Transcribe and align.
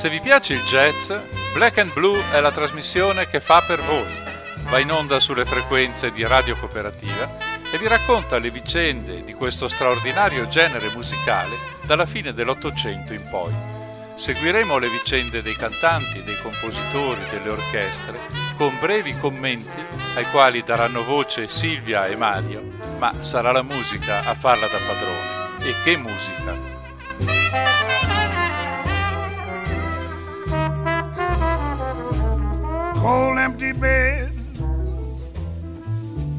Se 0.00 0.08
vi 0.08 0.18
piace 0.18 0.54
il 0.54 0.62
jazz, 0.62 1.12
Black 1.52 1.76
and 1.76 1.92
Blue 1.92 2.18
è 2.32 2.40
la 2.40 2.50
trasmissione 2.50 3.28
che 3.28 3.38
fa 3.38 3.60
per 3.60 3.82
voi. 3.82 4.10
Va 4.70 4.78
in 4.78 4.90
onda 4.90 5.20
sulle 5.20 5.44
frequenze 5.44 6.10
di 6.10 6.26
Radio 6.26 6.56
Cooperativa 6.56 7.36
e 7.70 7.76
vi 7.76 7.86
racconta 7.86 8.38
le 8.38 8.50
vicende 8.50 9.22
di 9.24 9.34
questo 9.34 9.68
straordinario 9.68 10.48
genere 10.48 10.88
musicale 10.94 11.54
dalla 11.82 12.06
fine 12.06 12.32
dell'Ottocento 12.32 13.12
in 13.12 13.28
poi. 13.28 13.52
Seguiremo 14.14 14.78
le 14.78 14.88
vicende 14.88 15.42
dei 15.42 15.54
cantanti, 15.54 16.24
dei 16.24 16.40
compositori, 16.40 17.20
delle 17.28 17.50
orchestre, 17.50 18.20
con 18.56 18.74
brevi 18.80 19.14
commenti 19.18 19.84
ai 20.14 20.24
quali 20.30 20.62
daranno 20.62 21.04
voce 21.04 21.46
Silvia 21.46 22.06
e 22.06 22.16
Mario, 22.16 22.62
ma 22.96 23.12
sarà 23.20 23.52
la 23.52 23.62
musica 23.62 24.20
a 24.20 24.34
farla 24.34 24.66
da 24.66 24.78
padrone. 24.78 25.68
E 25.68 25.74
che 25.84 25.98
musica! 25.98 28.19
Cold 33.00 33.38
empty 33.38 33.72
bed, 33.72 34.32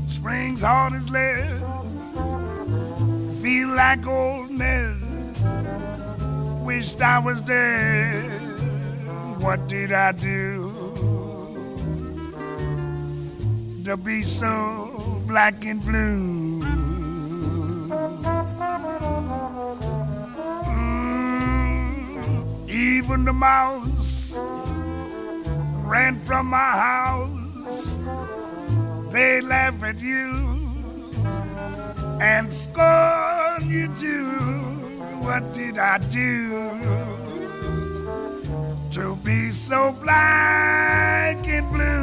springs 0.08 0.62
hard 0.62 0.94
as 0.94 1.10
lead, 1.10 1.60
feel 3.42 3.70
like 3.70 4.06
old 4.06 4.52
men 4.52 5.02
Wished 6.72 7.02
I 7.02 7.20
was 7.20 7.42
dead. 7.42 8.40
What 9.42 9.68
did 9.68 9.92
I 9.92 10.12
do 10.14 10.72
to 13.84 13.98
be 13.98 14.22
so 14.22 15.22
black 15.28 15.66
and 15.66 15.84
blue? 15.84 16.62
Mm, 21.02 22.70
even 22.70 23.26
the 23.26 23.34
mouse 23.34 24.40
ran 25.92 26.18
from 26.18 26.48
my 26.48 26.72
house. 26.88 27.98
They 29.12 29.42
laugh 29.42 29.84
at 29.84 30.00
you 30.00 30.32
and 32.22 32.48
scorn 32.48 33.68
you 33.68 33.92
too. 34.00 34.40
What 35.20 35.52
did 35.52 35.78
I 35.78 35.98
do 36.08 36.72
to 38.92 39.16
be 39.18 39.52
so 39.52 39.92
black 40.00 41.46
and 41.48 41.68
blue? 41.70 42.00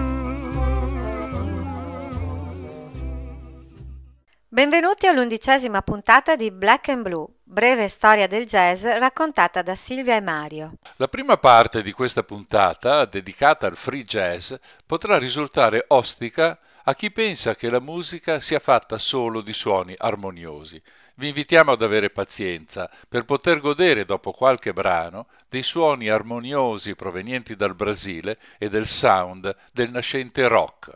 Benvenuti 4.50 5.06
all'undicesima 5.06 5.81
puntata 5.83 6.36
di 6.36 6.50
Black 6.50 6.89
and 6.89 7.03
Blue, 7.03 7.27
breve 7.51 7.89
storia 7.89 8.27
del 8.27 8.45
jazz 8.45 8.85
raccontata 8.85 9.63
da 9.63 9.75
Silvia 9.75 10.17
e 10.17 10.21
Mario. 10.21 10.75
La 10.97 11.09
prima 11.09 11.39
parte 11.39 11.83
di 11.83 11.93
questa 11.93 12.23
puntata, 12.23 13.07
dedicata 13.07 13.67
al 13.67 13.77
free 13.77 14.03
jazz, 14.03 14.53
potrà 14.85 15.17
risultare 15.17 15.85
ostica 15.89 16.59
a 16.85 16.95
chi 16.95 17.11
pensa 17.11 17.55
che 17.57 17.71
la 17.71 17.81
musica 17.81 18.39
sia 18.39 18.59
fatta 18.59 18.99
solo 18.99 19.41
di 19.41 19.55
suoni 19.55 19.95
armoniosi. 19.97 20.81
Vi 21.15 21.29
invitiamo 21.29 21.73
ad 21.73 21.83
avere 21.83 22.11
pazienza 22.11 22.89
per 23.09 23.25
poter 23.25 23.61
godere 23.61 24.05
dopo 24.05 24.31
qualche 24.33 24.75
brano 24.75 25.27
dei 25.49 25.62
suoni 25.62 26.09
armoniosi 26.09 26.95
provenienti 26.95 27.57
dal 27.57 27.75
Brasile 27.75 28.39
e 28.59 28.69
del 28.69 28.87
sound 28.87 29.57
del 29.73 29.91
nascente 29.91 30.47
rock. 30.47 30.93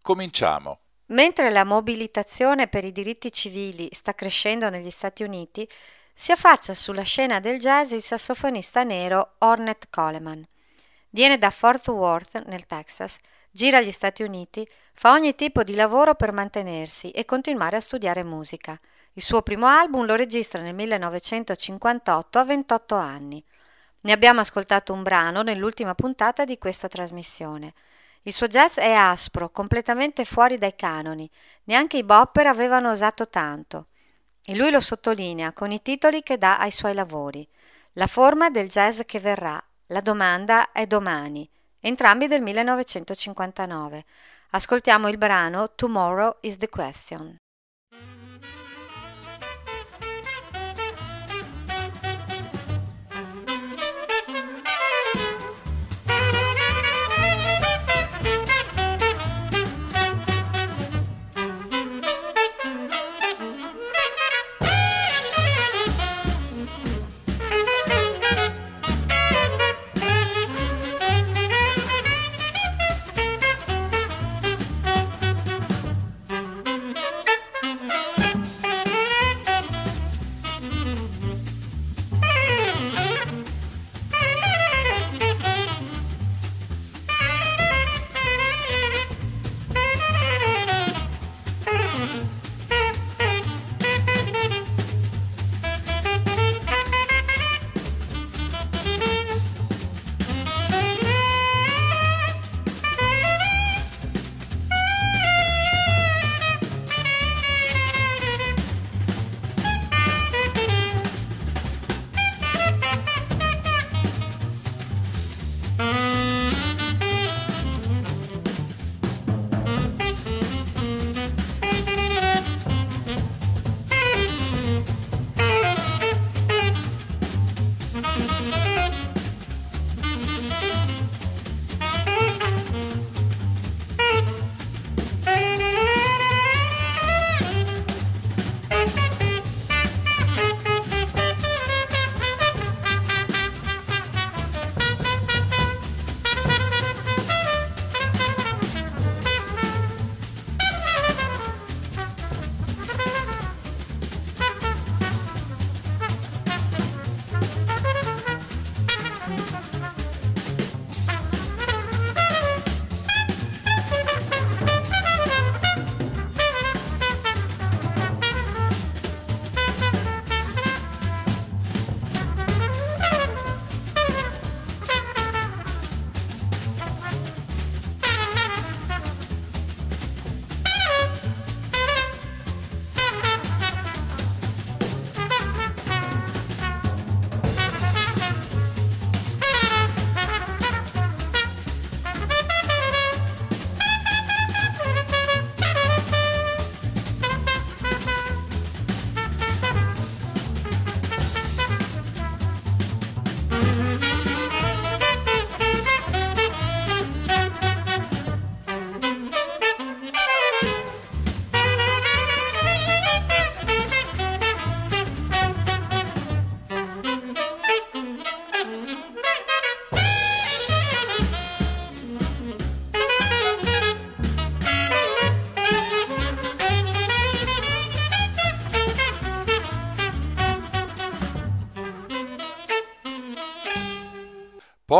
Cominciamo. 0.00 0.78
Mentre 1.10 1.50
la 1.50 1.64
mobilitazione 1.64 2.68
per 2.68 2.84
i 2.84 2.92
diritti 2.92 3.32
civili 3.32 3.88
sta 3.90 4.14
crescendo 4.14 4.70
negli 4.70 4.90
Stati 4.90 5.24
Uniti, 5.24 5.68
si 6.20 6.32
affaccia 6.32 6.74
sulla 6.74 7.00
scena 7.00 7.40
del 7.40 7.58
jazz 7.58 7.92
il 7.92 8.02
sassofonista 8.02 8.82
nero 8.82 9.36
Ornette 9.38 9.86
Coleman. 9.88 10.46
Viene 11.08 11.38
da 11.38 11.48
Fort 11.48 11.88
Worth, 11.88 12.44
nel 12.44 12.66
Texas, 12.66 13.16
gira 13.50 13.78
agli 13.78 13.90
Stati 13.90 14.22
Uniti, 14.22 14.68
fa 14.92 15.12
ogni 15.12 15.34
tipo 15.34 15.62
di 15.62 15.74
lavoro 15.74 16.14
per 16.14 16.32
mantenersi 16.32 17.10
e 17.10 17.24
continuare 17.24 17.76
a 17.76 17.80
studiare 17.80 18.22
musica. 18.22 18.78
Il 19.14 19.22
suo 19.22 19.40
primo 19.40 19.66
album 19.66 20.04
lo 20.04 20.14
registra 20.14 20.60
nel 20.60 20.74
1958 20.74 22.38
a 22.38 22.44
28 22.44 22.94
anni. 22.96 23.42
Ne 24.00 24.12
abbiamo 24.12 24.40
ascoltato 24.40 24.92
un 24.92 25.02
brano 25.02 25.40
nell'ultima 25.40 25.94
puntata 25.94 26.44
di 26.44 26.58
questa 26.58 26.86
trasmissione. 26.86 27.72
Il 28.24 28.34
suo 28.34 28.46
jazz 28.46 28.76
è 28.76 28.92
aspro, 28.92 29.48
completamente 29.48 30.26
fuori 30.26 30.58
dai 30.58 30.76
canoni, 30.76 31.30
neanche 31.64 31.96
i 31.96 32.04
bopper 32.04 32.46
avevano 32.46 32.90
osato 32.90 33.26
tanto. 33.30 33.86
E 34.44 34.56
lui 34.56 34.70
lo 34.70 34.80
sottolinea 34.80 35.52
con 35.52 35.70
i 35.70 35.82
titoli 35.82 36.22
che 36.22 36.38
dà 36.38 36.58
ai 36.58 36.70
suoi 36.70 36.94
lavori. 36.94 37.46
La 37.94 38.06
forma 38.06 38.50
del 38.50 38.68
jazz 38.68 39.00
che 39.06 39.20
verrà, 39.20 39.62
la 39.86 40.00
domanda 40.00 40.72
è 40.72 40.86
domani, 40.86 41.48
entrambi 41.80 42.28
del 42.28 42.42
1959. 42.42 44.04
Ascoltiamo 44.50 45.08
il 45.08 45.18
brano 45.18 45.74
Tomorrow 45.74 46.36
is 46.40 46.56
the 46.56 46.68
Question. 46.68 47.36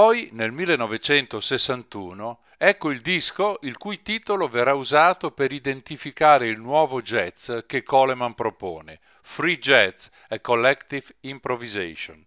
Poi, 0.00 0.31
nel 0.32 0.50
1961, 0.50 2.41
ecco 2.56 2.91
il 2.91 3.02
disco 3.02 3.58
il 3.64 3.76
cui 3.76 4.00
titolo 4.00 4.49
verrà 4.49 4.73
usato 4.73 5.31
per 5.31 5.52
identificare 5.52 6.47
il 6.47 6.58
nuovo 6.58 7.02
jazz 7.02 7.52
che 7.67 7.82
Coleman 7.82 8.32
propone, 8.32 9.00
Free 9.20 9.58
Jazz, 9.58 10.06
a 10.29 10.41
Collective 10.41 11.05
Improvisation. 11.20 12.25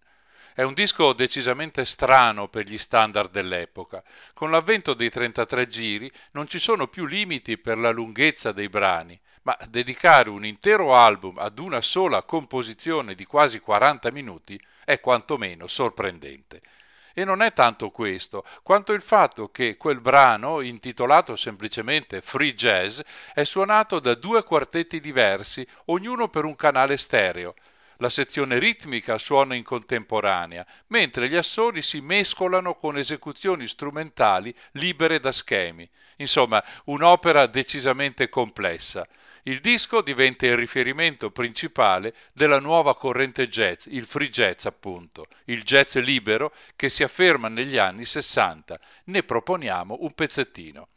È 0.54 0.62
un 0.62 0.72
disco 0.72 1.12
decisamente 1.14 1.84
strano 1.84 2.46
per 2.46 2.64
gli 2.64 2.78
standard 2.78 3.32
dell'epoca. 3.32 4.04
Con 4.34 4.52
l'avvento 4.52 4.94
dei 4.94 5.10
33 5.10 5.66
giri 5.66 6.12
non 6.30 6.46
ci 6.46 6.60
sono 6.60 6.86
più 6.86 7.06
limiti 7.06 7.58
per 7.58 7.76
la 7.76 7.90
lunghezza 7.90 8.52
dei 8.52 8.68
brani, 8.68 9.20
ma 9.42 9.58
dedicare 9.68 10.30
un 10.30 10.46
intero 10.46 10.94
album 10.94 11.38
ad 11.38 11.58
una 11.58 11.80
sola 11.80 12.22
composizione 12.22 13.16
di 13.16 13.24
quasi 13.24 13.58
40 13.58 14.12
minuti 14.12 14.64
è 14.84 15.00
quantomeno 15.00 15.66
sorprendente. 15.66 16.60
E 17.16 17.24
non 17.24 17.42
è 17.42 17.52
tanto 17.52 17.90
questo, 17.90 18.44
quanto 18.64 18.92
il 18.92 19.00
fatto 19.00 19.48
che 19.48 19.76
quel 19.76 20.00
brano, 20.00 20.60
intitolato 20.60 21.36
semplicemente 21.36 22.20
Free 22.20 22.54
Jazz, 22.54 23.00
è 23.32 23.44
suonato 23.44 24.00
da 24.00 24.14
due 24.14 24.42
quartetti 24.42 24.98
diversi, 24.98 25.64
ognuno 25.86 26.28
per 26.28 26.44
un 26.44 26.56
canale 26.56 26.96
stereo. 26.96 27.54
La 27.98 28.08
sezione 28.08 28.58
ritmica 28.58 29.16
suona 29.16 29.54
in 29.54 29.62
contemporanea, 29.62 30.66
mentre 30.88 31.28
gli 31.28 31.36
assoli 31.36 31.82
si 31.82 32.00
mescolano 32.00 32.74
con 32.74 32.98
esecuzioni 32.98 33.68
strumentali 33.68 34.52
libere 34.72 35.20
da 35.20 35.30
schemi. 35.30 35.88
Insomma, 36.16 36.62
un'opera 36.86 37.46
decisamente 37.46 38.28
complessa. 38.28 39.06
Il 39.46 39.60
disco 39.60 40.00
diventa 40.00 40.46
il 40.46 40.56
riferimento 40.56 41.30
principale 41.30 42.14
della 42.32 42.58
nuova 42.60 42.96
corrente 42.96 43.46
jazz, 43.50 43.84
il 43.88 44.06
free 44.06 44.30
jazz 44.30 44.64
appunto, 44.64 45.26
il 45.46 45.62
jazz 45.64 45.96
libero 45.96 46.54
che 46.76 46.88
si 46.88 47.02
afferma 47.02 47.48
negli 47.48 47.76
anni 47.76 48.06
60. 48.06 48.80
Ne 49.04 49.22
proponiamo 49.22 49.98
un 50.00 50.12
pezzettino. 50.14 50.88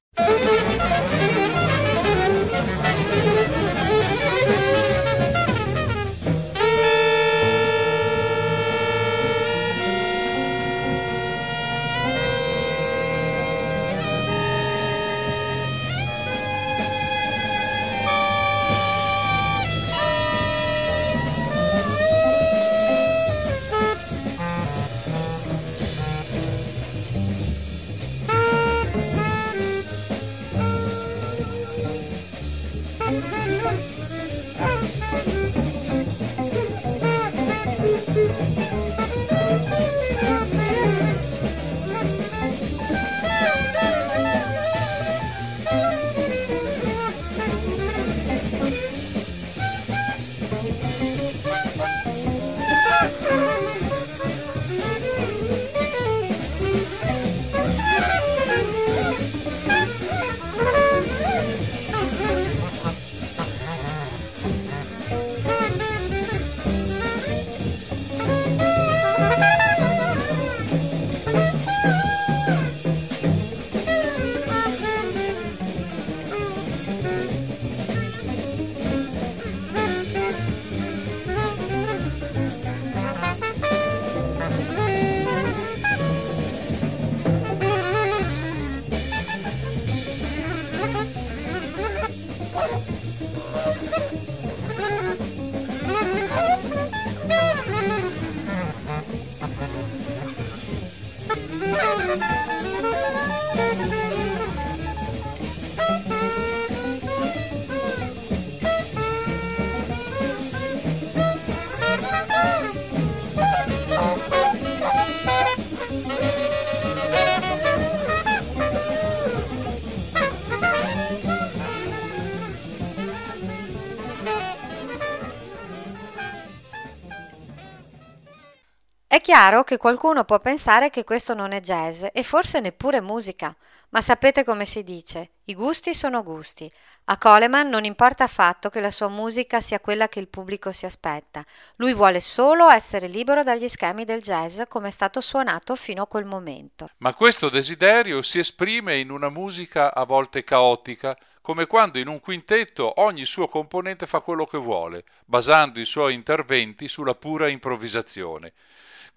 Chiaro 129.28 129.66
che 129.66 129.76
qualcuno 129.76 130.24
può 130.24 130.40
pensare 130.40 130.90
che 130.90 131.04
questo 131.04 131.34
non 131.34 131.52
è 131.52 131.60
jazz 131.60 132.06
e 132.14 132.24
forse 132.24 132.62
neppure 132.62 133.02
musica, 133.02 133.54
ma 133.90 134.00
sapete 134.00 134.46
come 134.46 134.64
si 134.64 134.86
dice, 134.86 135.31
i 135.48 135.54
gusti 135.54 135.94
sono 135.94 136.24
gusti. 136.24 136.72
A 137.10 137.18
Coleman 137.18 137.68
non 137.68 137.84
importa 137.84 138.24
affatto 138.24 138.69
che 138.69 138.80
la 138.80 138.90
sua 138.90 139.10
musica 139.10 139.60
sia 139.60 139.81
quella 139.81 140.07
che 140.07 140.19
il 140.19 140.30
pubblico 140.30 140.72
si 140.72 140.86
aspetta, 140.86 141.46
lui 141.76 141.94
vuole 141.94 142.22
solo 142.22 142.69
essere 142.69 143.10
libero 143.10 143.44
dagli 143.44 143.68
schemi 143.68 144.06
del 144.06 144.22
jazz 144.22 144.62
come 144.69 144.88
è 144.88 144.92
stato 144.92 145.19
suonato 145.19 145.76
fino 145.76 146.04
a 146.04 146.07
quel 146.07 146.24
momento. 146.24 146.90
Ma 147.00 147.14
questo 147.14 147.50
desiderio 147.50 148.22
si 148.22 148.40
esprime 148.40 148.96
in 148.96 149.12
una 149.12 149.28
musica 149.28 149.94
a 149.94 150.06
volte 150.06 150.46
caotica, 150.46 151.18
come 151.42 151.66
quando 151.66 152.00
in 152.00 152.07
un 152.07 152.22
quintetto 152.22 153.02
ogni 153.02 153.26
suo 153.26 153.50
componente 153.50 154.07
fa 154.07 154.22
quello 154.22 154.46
che 154.46 154.57
vuole, 154.57 155.04
basando 155.26 155.81
i 155.81 155.86
suoi 155.86 156.14
interventi 156.14 156.88
sulla 156.88 157.16
pura 157.16 157.50
improvvisazione. 157.50 158.54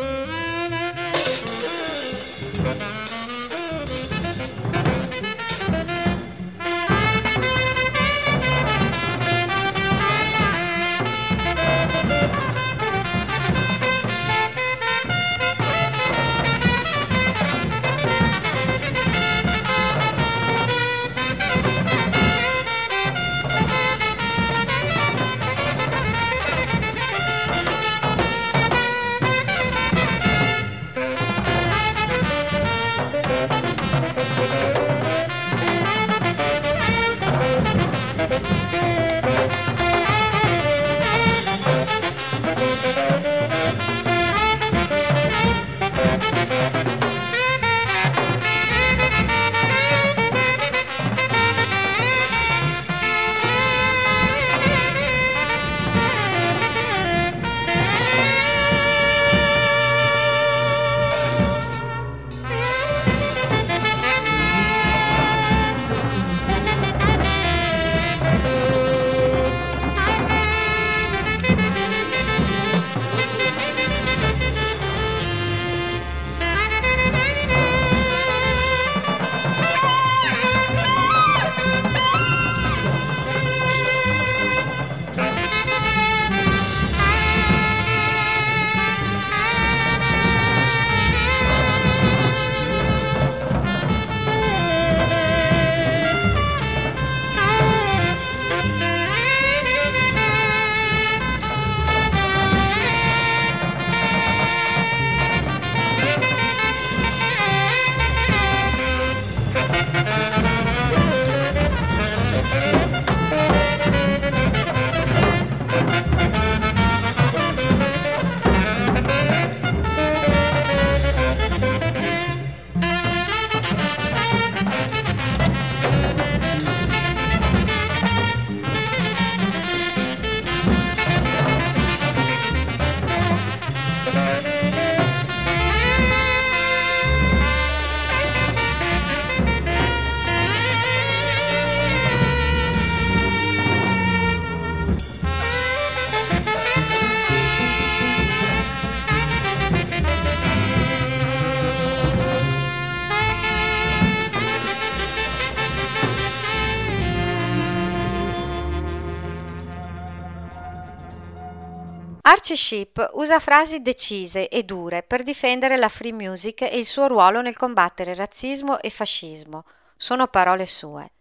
Archie 162.45 162.57
Sheep 162.57 163.11
usa 163.15 163.41
frasi 163.41 163.81
decise 163.81 164.51
e 164.51 164.65
dure 164.65 165.03
per 165.03 165.23
difendere 165.23 165.79
la 165.79 165.89
free 165.89 166.13
music 166.13 166.61
e 166.61 166.77
il 166.77 166.85
suo 166.85 167.07
ruolo 167.07 167.41
nel 167.41 167.57
combattere 167.57 168.15
razzismo 168.15 168.81
e 168.81 168.91
fascismo. 168.91 169.65
Sono 169.97 170.27
parole 170.27 170.67
sue. 170.67 171.13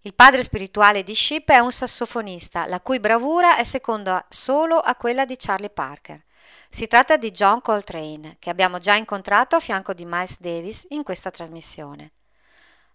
Il 0.00 0.14
padre 0.14 0.42
spirituale 0.42 1.02
di 1.02 1.14
Sheep 1.14 1.50
è 1.50 1.58
un 1.58 1.72
sassofonista, 1.72 2.64
la 2.64 2.80
cui 2.80 3.00
bravura 3.00 3.58
è 3.58 3.64
seconda 3.64 4.24
solo 4.30 4.78
a 4.78 4.94
quella 4.94 5.26
di 5.26 5.36
Charlie 5.36 5.68
Parker. 5.68 6.24
Si 6.70 6.86
tratta 6.86 7.18
di 7.18 7.30
John 7.32 7.60
Coltrane, 7.60 8.36
che 8.38 8.48
abbiamo 8.48 8.78
già 8.78 8.94
incontrato 8.94 9.56
a 9.56 9.60
fianco 9.60 9.92
di 9.92 10.06
Miles 10.06 10.40
Davis 10.40 10.86
in 10.88 11.02
questa 11.02 11.30
trasmissione. 11.30 12.12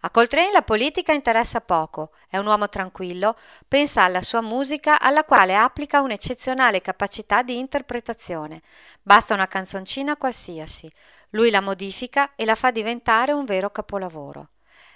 A 0.07 0.09
Coltrane 0.09 0.53
la 0.53 0.61
politica 0.61 1.11
interessa 1.11 1.59
poco, 1.59 2.11
è 2.29 2.37
un 2.37 2.45
uomo 2.45 2.69
tranquillo, 2.69 3.35
pensa 3.67 4.03
alla 4.03 4.21
sua 4.21 4.39
musica 4.39 5.01
alla 5.01 5.25
quale 5.25 5.53
applica 5.53 5.99
un'eccezionale 5.99 6.79
capacità 6.79 7.41
di 7.41 7.57
interpretazione. 7.57 8.61
Basta 9.01 9.33
una 9.33 9.47
canzoncina 9.47 10.15
qualsiasi, 10.15 10.89
lui 11.31 11.49
la 11.49 11.59
modifica 11.59 12.35
e 12.35 12.45
la 12.45 12.55
fa 12.55 12.71
diventare 12.71 13.33
un 13.33 13.43
vero 13.43 13.69
capolavoro. 13.69 14.51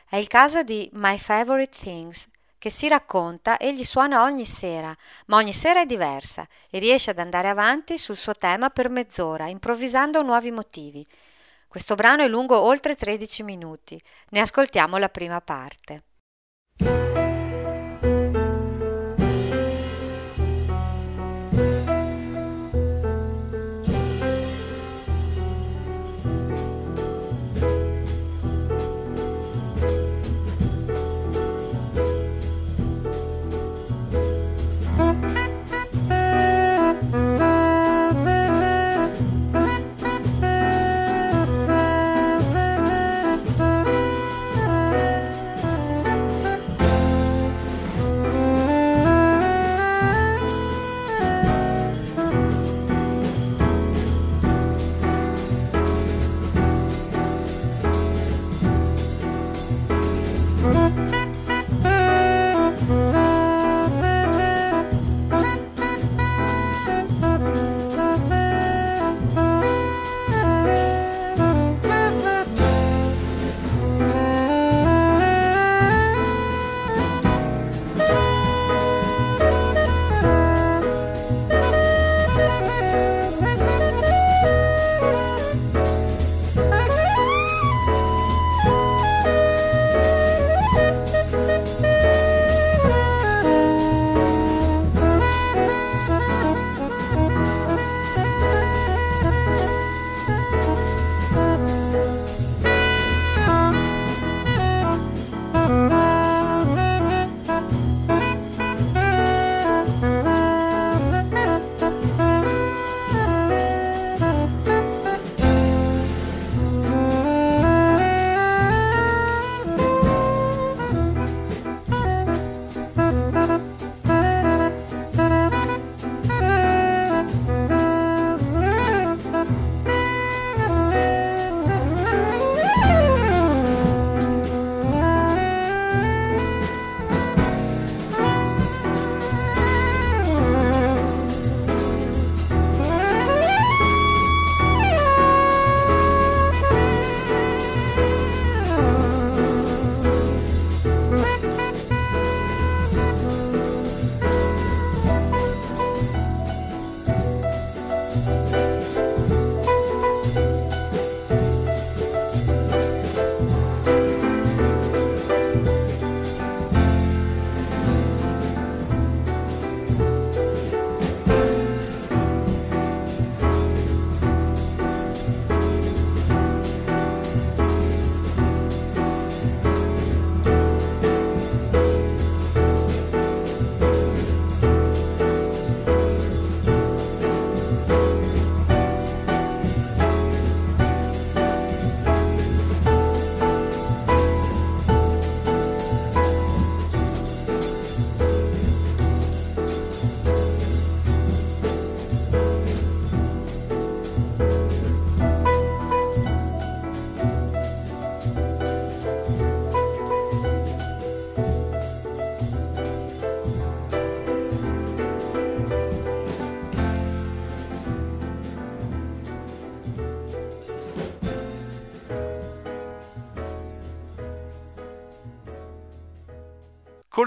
È 0.08 0.16
il 0.16 0.28
caso 0.28 0.64
di 0.64 0.90
My 0.94 1.18
Favorite 1.18 1.78
Things, 1.78 2.30
che 2.58 2.70
si 2.70 2.88
racconta 2.88 3.58
e 3.58 3.74
gli 3.74 3.84
suona 3.84 4.24
ogni 4.24 4.46
sera, 4.46 4.96
ma 5.26 5.36
ogni 5.36 5.52
sera 5.52 5.82
è 5.82 5.86
diversa 5.86 6.48
e 6.70 6.80
riesce 6.80 7.10
ad 7.10 7.20
andare 7.20 7.50
avanti 7.50 7.98
sul 7.98 8.16
suo 8.16 8.34
tema 8.34 8.70
per 8.70 8.88
mezz'ora, 8.88 9.50
improvvisando 9.50 10.22
nuovi 10.22 10.52
motivi. 10.52 11.06
Questo 11.72 11.96
brano 11.96 12.22
è 12.22 12.28
lungo 12.28 12.60
oltre 12.60 12.98
13 12.98 13.44
minuti. 13.44 13.98
Ne 14.32 14.42
ascoltiamo 14.42 14.98
la 14.98 15.08
prima 15.08 15.40
parte. 15.40 16.04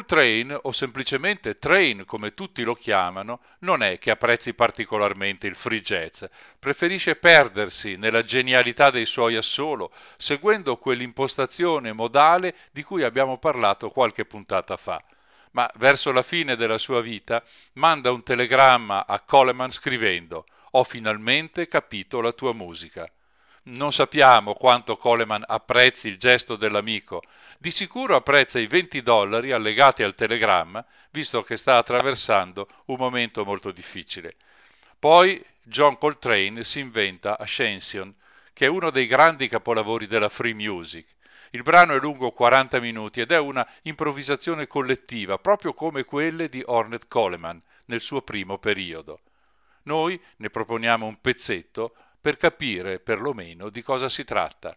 Coltrane, 0.05 0.59
o 0.65 0.71
semplicemente 0.71 1.59
Train 1.59 2.05
come 2.05 2.35
tutti 2.35 2.63
lo 2.63 2.75
chiamano, 2.75 3.41
non 3.61 3.83
è 3.83 3.97
che 3.97 4.11
apprezzi 4.11 4.53
particolarmente 4.53 5.47
il 5.47 5.55
free 5.55 5.81
jazz, 5.81 6.25
preferisce 6.59 7.17
perdersi 7.17 7.97
nella 7.97 8.23
genialità 8.23 8.91
dei 8.91 9.07
suoi 9.07 9.37
assolo, 9.37 9.91
seguendo 10.19 10.77
quell'impostazione 10.77 11.95
modale 11.95 12.55
di 12.71 12.83
cui 12.83 13.03
abbiamo 13.03 13.39
parlato 13.39 13.89
qualche 13.89 14.27
puntata 14.27 14.77
fa. 14.77 15.03
Ma 15.53 15.71
verso 15.77 16.13
la 16.13 16.23
fine 16.23 16.55
della 16.55 16.79
sua 16.79 17.01
vita 17.01 17.43
manda 17.75 18.13
un 18.13 18.23
telegramma 18.23 19.07
a 19.07 19.21
Coleman 19.21 19.73
scrivendo 19.73 20.45
Ho 20.73 20.85
finalmente 20.85 21.67
capito 21.67 22.21
la 22.21 22.33
tua 22.33 22.53
musica. 22.53 23.11
Non 23.67 23.95
sappiamo 23.95 24.53
quanto 24.53 24.99
Coleman 24.99 25.43
apprezzi 25.47 26.09
il 26.09 26.19
gesto 26.19 26.57
dell'amico, 26.57 27.23
di 27.57 27.71
sicuro 27.71 28.15
apprezza 28.15 28.59
i 28.59 28.67
20 28.67 29.01
dollari 29.01 29.53
allegati 29.53 30.03
al 30.03 30.15
telegramma, 30.15 30.85
visto 31.11 31.41
che 31.43 31.57
sta 31.57 31.79
attraversando 31.79 32.69
un 32.87 32.97
momento 32.99 33.43
molto 33.43 33.71
difficile. 33.71 34.37
Poi 34.99 35.43
John 35.63 35.97
Coltrane 35.97 36.63
si 36.63 36.81
inventa 36.81 37.39
Ascension, 37.39 38.15
che 38.53 38.67
è 38.67 38.69
uno 38.69 38.91
dei 38.91 39.07
grandi 39.07 39.49
capolavori 39.49 40.07
della 40.07 40.29
free 40.29 40.53
music. 40.53 41.07
Il 41.53 41.63
brano 41.63 41.95
è 41.95 41.99
lungo 41.99 42.33
40 42.33 42.79
minuti 42.81 43.21
ed 43.21 43.33
è 43.33 43.39
una 43.39 43.67
improvvisazione 43.83 44.67
collettiva, 44.67 45.39
proprio 45.39 45.73
come 45.73 46.05
quelle 46.05 46.51
di 46.51 46.63
Ornette 46.67 47.07
Coleman 47.09 47.63
nel 47.87 48.03
suo 48.03 48.21
primo 48.21 48.59
periodo. 48.59 49.21
Noi 49.85 50.21
ne 50.37 50.51
proponiamo 50.51 51.07
un 51.07 51.19
pezzetto 51.19 51.95
per 52.25 52.39
capire 52.39 53.01
perlomeno 53.01 53.69
di 53.69 53.83
cosa 53.83 54.09
si 54.09 54.25
tratta. 54.25 54.75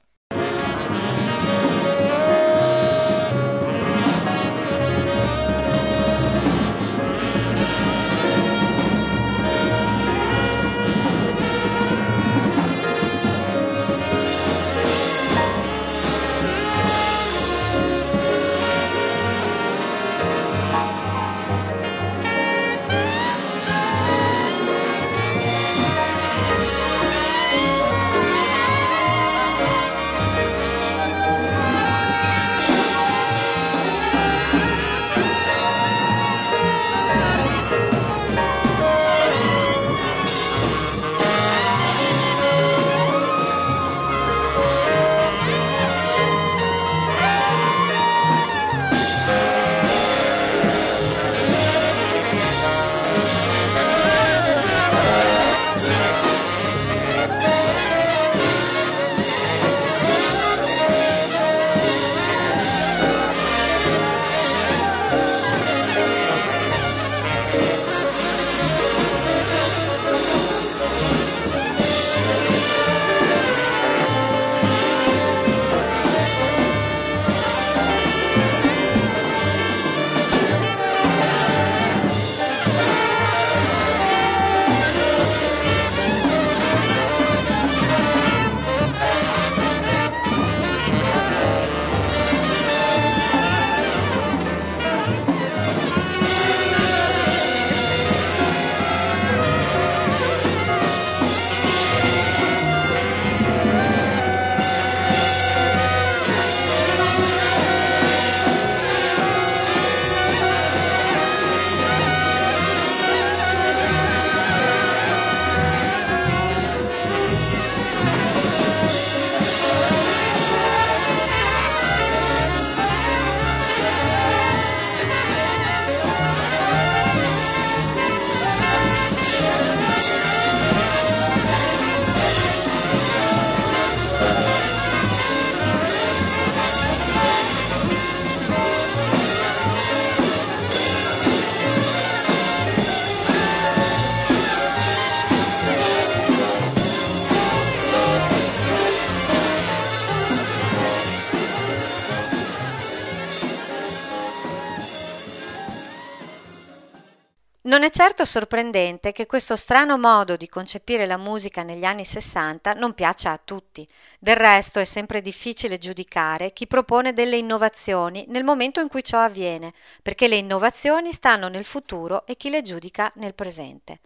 Non 157.78 157.86
è 157.86 157.92
certo 157.92 158.26
sorprendente 158.26 159.12
che 159.12 159.28
questo 159.28 159.56
strano 159.56 160.00
modo 160.00 160.36
di 160.36 160.50
concepire 160.50 161.06
la 161.06 161.16
musica 161.16 161.62
negli 161.62 161.84
anni 161.84 162.06
Sessanta 162.06 162.74
non 162.74 162.96
piaccia 162.96 163.30
a 163.30 163.40
tutti. 163.42 163.88
Del 164.18 164.36
resto 164.36 164.80
è 164.80 164.84
sempre 164.84 165.22
difficile 165.22 165.78
giudicare 165.78 166.54
chi 166.54 166.66
propone 166.66 167.14
delle 167.14 167.38
innovazioni 167.38 168.26
nel 168.30 168.44
momento 168.44 168.80
in 168.80 168.88
cui 168.88 169.04
ciò 169.04 169.20
avviene, 169.20 169.74
perché 170.02 170.28
le 170.28 170.38
innovazioni 170.38 171.14
stanno 171.14 171.50
nel 171.50 171.66
futuro 171.66 172.26
e 172.26 172.36
chi 172.36 172.50
le 172.50 172.64
giudica 172.64 173.12
nel 173.18 173.36
presente. 173.36 174.00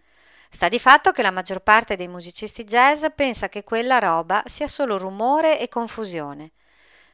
Sta 0.50 0.68
di 0.68 0.78
fatto 0.78 1.10
che 1.10 1.22
la 1.22 1.30
maggior 1.30 1.60
parte 1.60 1.96
dei 1.96 2.08
musicisti 2.08 2.64
jazz 2.64 3.06
pensa 3.14 3.48
che 3.48 3.64
quella 3.64 3.98
roba 3.98 4.42
sia 4.44 4.68
solo 4.68 4.98
rumore 4.98 5.58
e 5.58 5.68
confusione. 5.68 6.50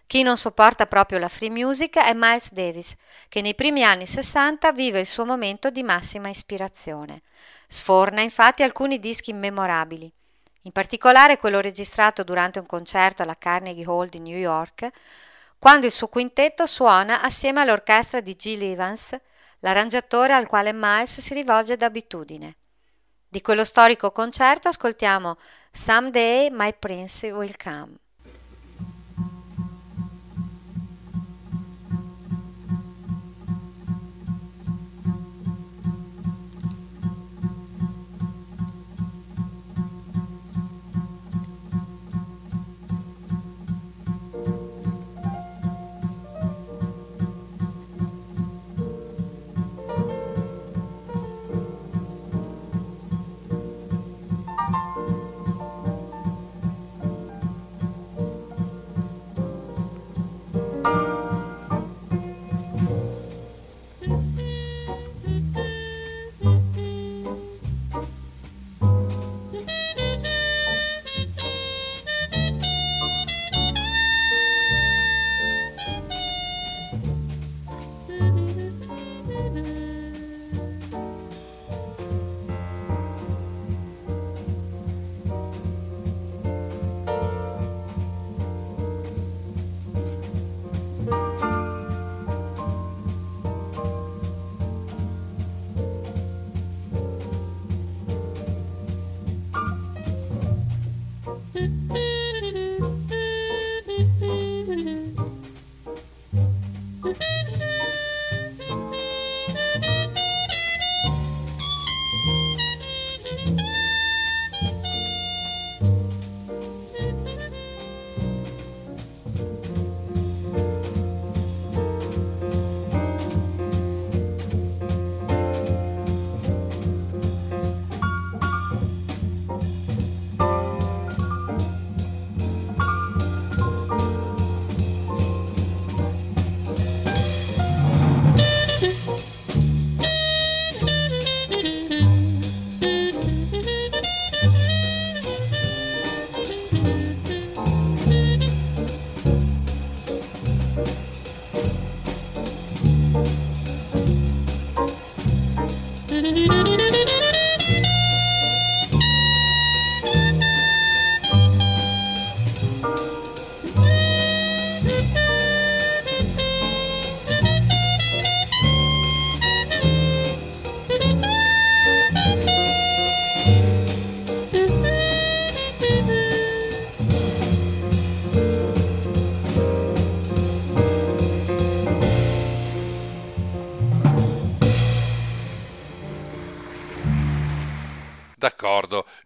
Chi 0.09 0.23
non 0.23 0.39
sopporta 0.39 0.87
proprio 0.87 1.19
la 1.19 1.29
free 1.29 1.51
music 1.51 1.99
è 1.99 2.15
Miles 2.15 2.51
Davis, 2.53 2.95
che 3.29 3.43
nei 3.43 3.55
primi 3.55 3.85
anni 3.85 4.07
60 4.07 4.73
vive 4.73 5.01
il 5.01 5.07
suo 5.07 5.27
momento 5.27 5.69
di 5.69 5.83
massima 5.83 6.31
ispirazione. 6.31 7.21
Sforna 7.69 8.23
infatti 8.23 8.63
alcuni 8.63 9.01
dischi 9.01 9.35
memorabili, 9.35 10.11
in 10.63 10.73
particolare 10.73 11.37
quello 11.37 11.61
registrato 11.61 12.25
durante 12.25 12.59
un 12.59 12.65
concerto 12.65 13.21
alla 13.21 13.37
Carnegie 13.37 13.85
Hall 13.85 14.09
di 14.09 14.19
New 14.19 14.39
York, 14.39 14.89
quando 15.59 15.85
il 15.85 15.93
suo 15.93 16.09
quintetto 16.09 16.65
suona 16.65 17.21
assieme 17.21 17.61
all'orchestra 17.61 18.21
di 18.23 18.35
Gil 18.35 18.63
Evans, 18.63 19.15
l'arrangiatore 19.59 20.33
al 20.33 20.47
quale 20.47 20.73
Miles 20.73 21.21
si 21.21 21.35
rivolge 21.35 21.77
d'abitudine. 21.77 22.57
Di 23.29 23.43
quello 23.43 23.63
storico 23.63 24.11
concerto 24.11 24.69
ascoltiamo 24.69 25.37
Someday 25.71 26.49
My 26.51 26.75
Prince 26.79 27.31
Will 27.31 27.53
Come. 27.63 28.08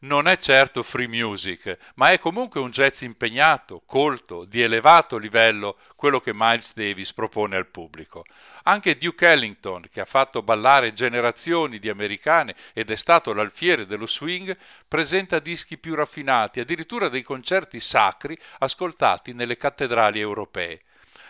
Non 0.02 0.26
è 0.26 0.36
certo 0.36 0.82
free 0.82 1.08
music, 1.08 1.76
ma 1.96 2.10
è 2.10 2.18
comunque 2.18 2.60
un 2.60 2.70
jazz 2.70 3.02
impegnato, 3.02 3.82
colto, 3.86 4.44
di 4.44 4.62
elevato 4.62 5.18
livello, 5.18 5.76
quello 5.96 6.20
che 6.20 6.32
Miles 6.34 6.74
Davis 6.74 7.12
propone 7.12 7.56
al 7.56 7.66
pubblico. 7.66 8.24
Anche 8.64 8.96
Duke 8.96 9.26
Ellington, 9.26 9.86
che 9.90 10.00
ha 10.00 10.04
fatto 10.04 10.42
ballare 10.42 10.92
generazioni 10.92 11.78
di 11.78 11.88
americane 11.88 12.54
ed 12.72 12.90
è 12.90 12.96
stato 12.96 13.32
l'alfiere 13.32 13.86
dello 13.86 14.06
swing, 14.06 14.56
presenta 14.88 15.38
dischi 15.38 15.78
più 15.78 15.94
raffinati, 15.94 16.60
addirittura 16.60 17.08
dei 17.08 17.22
concerti 17.22 17.78
sacri 17.80 18.36
ascoltati 18.58 19.32
nelle 19.32 19.56
cattedrali 19.56 20.18
europee. 20.18 20.82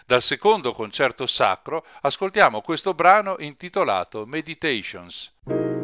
Dal 0.07 0.23
secondo 0.23 0.73
concerto 0.73 1.27
sacro 1.27 1.87
ascoltiamo 2.01 2.61
questo 2.61 2.93
brano 2.93 3.37
intitolato 3.39 4.27
Meditations. 4.27 5.82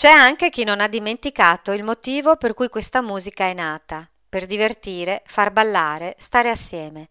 C'è 0.00 0.08
anche 0.08 0.48
chi 0.48 0.64
non 0.64 0.80
ha 0.80 0.88
dimenticato 0.88 1.72
il 1.72 1.84
motivo 1.84 2.36
per 2.36 2.54
cui 2.54 2.70
questa 2.70 3.02
musica 3.02 3.44
è 3.44 3.52
nata, 3.52 4.08
per 4.30 4.46
divertire, 4.46 5.22
far 5.26 5.50
ballare, 5.50 6.16
stare 6.18 6.48
assieme. 6.48 7.10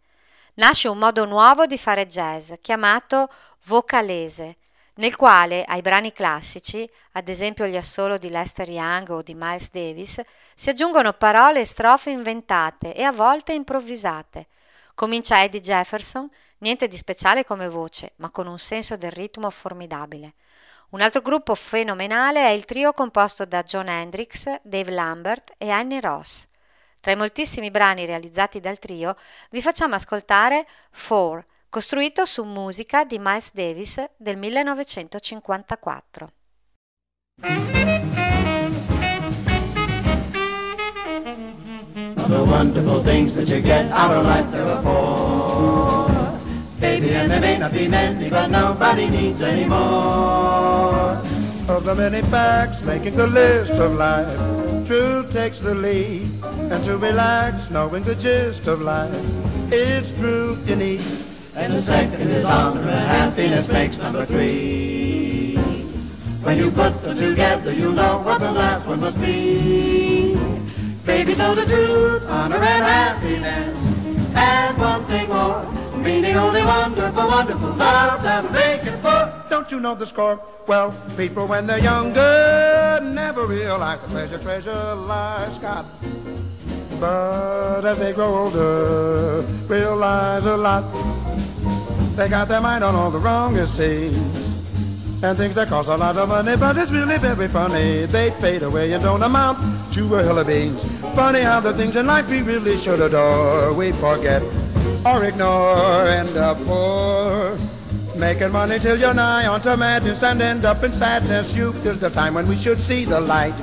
Nasce 0.56 0.88
un 0.88 0.98
modo 0.98 1.26
nuovo 1.26 1.68
di 1.68 1.78
fare 1.78 2.08
jazz, 2.08 2.54
chiamato 2.62 3.30
vocalese, 3.66 4.56
nel 4.96 5.16
quale 5.16 5.64
ai 5.66 5.82
brani 5.82 6.12
classici, 6.12 6.90
ad 7.12 7.28
esempio 7.28 7.68
gli 7.68 7.78
assolo 7.78 8.18
di 8.18 8.32
Lester 8.32 8.68
Young 8.68 9.10
o 9.10 9.22
di 9.22 9.36
Miles 9.36 9.70
Davis, 9.70 10.20
si 10.56 10.72
aggiungono 10.72 11.14
parole 11.14 11.60
e 11.60 11.66
strofe 11.66 12.10
inventate 12.10 12.96
e 12.96 13.04
a 13.04 13.12
volte 13.12 13.54
improvvisate. 13.54 14.48
Comincia 14.96 15.44
Eddie 15.44 15.62
Jefferson, 15.62 16.28
niente 16.58 16.88
di 16.88 16.98
speciale 16.98 17.46
come 17.46 17.70
voce, 17.70 18.14
ma 18.16 18.32
con 18.32 18.48
un 18.48 18.58
senso 18.58 18.98
del 18.98 19.12
ritmo 19.12 19.52
formidabile. 19.52 20.34
Un 20.92 21.02
altro 21.02 21.22
gruppo 21.22 21.54
fenomenale 21.54 22.48
è 22.48 22.50
il 22.50 22.66
trio 22.66 22.94
composto 22.94 23.46
da 23.46 23.62
John 23.62 23.88
Hendricks, 23.88 24.62
Dave 24.64 24.90
Lambert 24.90 25.54
e 25.60 25.70
Annie 25.70 26.00
Ross. 26.00 26.48
Tra 27.00 27.12
i 27.12 27.16
moltissimi 27.16 27.70
brani 27.70 28.06
realizzati 28.06 28.60
dal 28.60 28.80
trio 28.80 29.16
vi 29.52 29.62
facciamo 29.62 29.94
ascoltare 29.94 30.66
Four, 30.90 31.46
costruito 31.70 32.26
su 32.26 32.44
musica 32.44 33.04
di 33.04 33.20
Miles 33.20 33.54
Davis 33.54 34.04
del 34.18 34.38
1954. 34.38 36.32
The 42.30 42.44
wonderful 42.46 43.04
things 43.04 43.36
that 43.36 43.48
you 43.48 43.62
get 43.62 43.92
out 43.92 44.10
of 44.12 44.26
life 44.26 44.50
there 44.52 44.64
are 44.64 44.82
four. 44.82 45.19
Baby, 46.80 47.10
and 47.10 47.30
there 47.30 47.42
may 47.42 47.58
not 47.58 47.74
be 47.74 47.90
many, 47.90 48.30
but 48.30 48.48
nobody 48.50 49.10
needs 49.10 49.42
any 49.42 49.66
more. 49.66 51.20
Of 51.68 51.84
the 51.84 51.94
many 51.94 52.22
facts 52.22 52.84
making 52.84 53.18
the 53.18 53.28
list 53.28 53.74
of 53.74 53.96
life, 53.96 54.88
truth 54.88 55.32
takes 55.32 55.60
the 55.60 55.76
lead. 55.76 56.26
And 56.72 56.82
to 56.86 56.98
relax, 56.98 57.70
knowing 57.70 58.04
the 58.04 58.16
gist 58.16 58.68
of 58.68 58.82
life, 58.82 59.12
it's 59.74 60.18
truth 60.18 60.70
you 60.70 60.78
need. 60.78 61.02
And 61.56 61.74
the 61.74 61.82
second 61.82 62.30
is 62.30 62.46
honor, 62.46 62.82
and 62.82 63.06
happiness 63.06 63.70
makes 63.70 63.98
number 63.98 64.26
three. 64.26 65.58
When 66.44 66.58
you 66.58 66.72
put 66.72 67.02
them 67.02 67.18
together, 67.18 67.74
you 67.74 67.92
know 67.92 68.22
what 68.22 68.40
the 68.40 68.52
last 68.54 68.88
one 68.88 69.02
must 69.02 69.20
be. 69.20 70.36
Baby, 71.06 71.34
so 71.34 71.54
the 71.56 71.66
truth, 71.66 72.26
honor, 72.30 72.56
and 72.56 72.84
happiness. 72.84 73.78
And 74.34 74.78
one 74.78 75.04
thing 75.04 75.28
more 75.28 75.79
meaning 76.04 76.36
only 76.36 76.62
oh, 76.62 76.68
wonderful, 76.68 77.28
wonderful 77.28 77.70
love 77.74 78.24
that'll 78.24 78.52
make 78.52 78.84
it 78.84 78.98
for. 79.02 79.32
Don't 79.50 79.72
you 79.72 79.80
know 79.80 79.96
the 79.96 80.06
score? 80.06 80.40
Well, 80.68 80.94
people 81.18 81.48
when 81.48 81.68
they're 81.68 81.80
younger 81.80 83.00
never 83.04 83.46
realize 83.46 84.00
the 84.02 84.08
pleasure 84.08 84.38
treasure 84.38 84.96
lies. 84.96 85.58
got. 85.60 85.86
But 87.00 87.86
as 87.86 87.98
they 88.00 88.14
grow 88.14 88.36
older, 88.44 89.42
realize 89.68 90.46
a 90.46 90.58
lot. 90.58 90.84
They 92.16 92.28
got 92.28 92.50
their 92.50 92.62
mind 92.62 92.84
on 92.84 92.96
all 92.96 93.12
the 93.12 93.20
wrongest 93.20 93.78
things. 93.78 94.59
And 95.22 95.38
things 95.38 95.54
that 95.56 95.68
cost 95.68 95.90
a 95.90 95.98
lot 95.98 96.16
of 96.16 96.30
money, 96.30 96.56
but 96.56 96.78
it's 96.78 96.92
really 96.92 97.18
very 97.18 97.50
funny. 97.50 98.06
They 98.06 98.32
fade 98.40 98.64
away 98.64 98.94
and 98.94 99.04
don't 99.04 99.22
amount 99.22 99.58
to 99.94 100.16
a 100.16 100.24
hill 100.24 100.40
of 100.40 100.48
beans. 100.48 100.86
Funny 101.14 101.42
how 101.42 101.60
the 101.60 101.74
things 101.74 101.98
in 101.98 102.08
life 102.08 102.30
we 102.30 102.42
really 102.42 102.78
should 102.78 103.02
adore, 103.02 103.74
we 103.74 103.92
forget 103.92 104.42
or 105.06 105.26
ignore, 105.26 106.06
end 106.06 106.38
up 106.38 106.58
poor. 106.60 107.58
Making 108.16 108.54
money 108.54 108.80
till 108.80 108.98
you're 108.98 109.14
nigh 109.14 109.46
onto 109.48 109.76
madness 109.76 110.24
and 110.24 110.42
end 110.42 110.64
up 110.64 110.84
in 110.84 110.94
sadness. 110.94 111.54
Youth 111.54 111.86
is 111.86 112.00
the 112.00 112.10
time 112.10 112.34
when 112.36 112.48
we 112.48 112.56
should 112.56 112.80
see 112.80 113.04
the 113.04 113.20
light. 113.20 113.56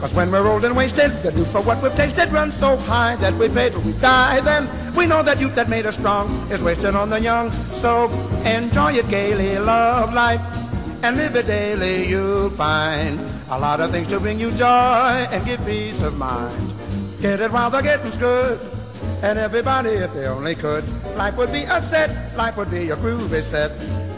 Cause 0.00 0.14
when 0.14 0.30
we're 0.30 0.48
old 0.48 0.64
and 0.64 0.74
wasted, 0.74 1.10
the 1.22 1.32
due 1.32 1.44
for 1.44 1.60
what 1.60 1.82
we've 1.82 1.94
tasted 1.94 2.32
runs 2.32 2.56
so 2.56 2.78
high 2.78 3.16
that 3.16 3.34
we 3.34 3.50
pay 3.50 3.68
till 3.68 3.82
we 3.82 3.92
die. 4.00 4.40
Then 4.40 4.66
we 4.96 5.06
know 5.06 5.22
that 5.22 5.38
youth 5.38 5.54
that 5.54 5.68
made 5.68 5.84
us 5.84 5.96
strong 5.98 6.30
is 6.50 6.62
wasted 6.62 6.94
on 6.94 7.10
the 7.10 7.20
young. 7.20 7.50
So 7.72 8.10
enjoy 8.46 8.94
it 8.94 9.08
gaily, 9.10 9.58
love 9.58 10.14
life, 10.14 10.40
and 11.04 11.18
live 11.18 11.36
it 11.36 11.46
daily. 11.46 12.08
You'll 12.08 12.48
find 12.48 13.20
a 13.50 13.58
lot 13.58 13.78
of 13.82 13.90
things 13.90 14.08
to 14.08 14.18
bring 14.18 14.40
you 14.40 14.50
joy 14.52 15.26
and 15.30 15.44
give 15.44 15.62
peace 15.66 16.02
of 16.02 16.16
mind. 16.16 16.72
Get 17.20 17.40
it 17.40 17.52
while 17.52 17.68
the 17.68 17.82
getting's 17.82 18.16
good. 18.16 18.58
And 19.22 19.38
everybody, 19.38 19.90
if 19.90 20.14
they 20.14 20.26
only 20.26 20.54
could, 20.54 20.82
life 21.14 21.36
would 21.36 21.52
be 21.52 21.64
a 21.64 21.78
set, 21.82 22.34
life 22.38 22.56
would 22.56 22.70
be 22.70 22.88
a 22.88 22.96
groovy 22.96 23.42
set. 23.42 23.70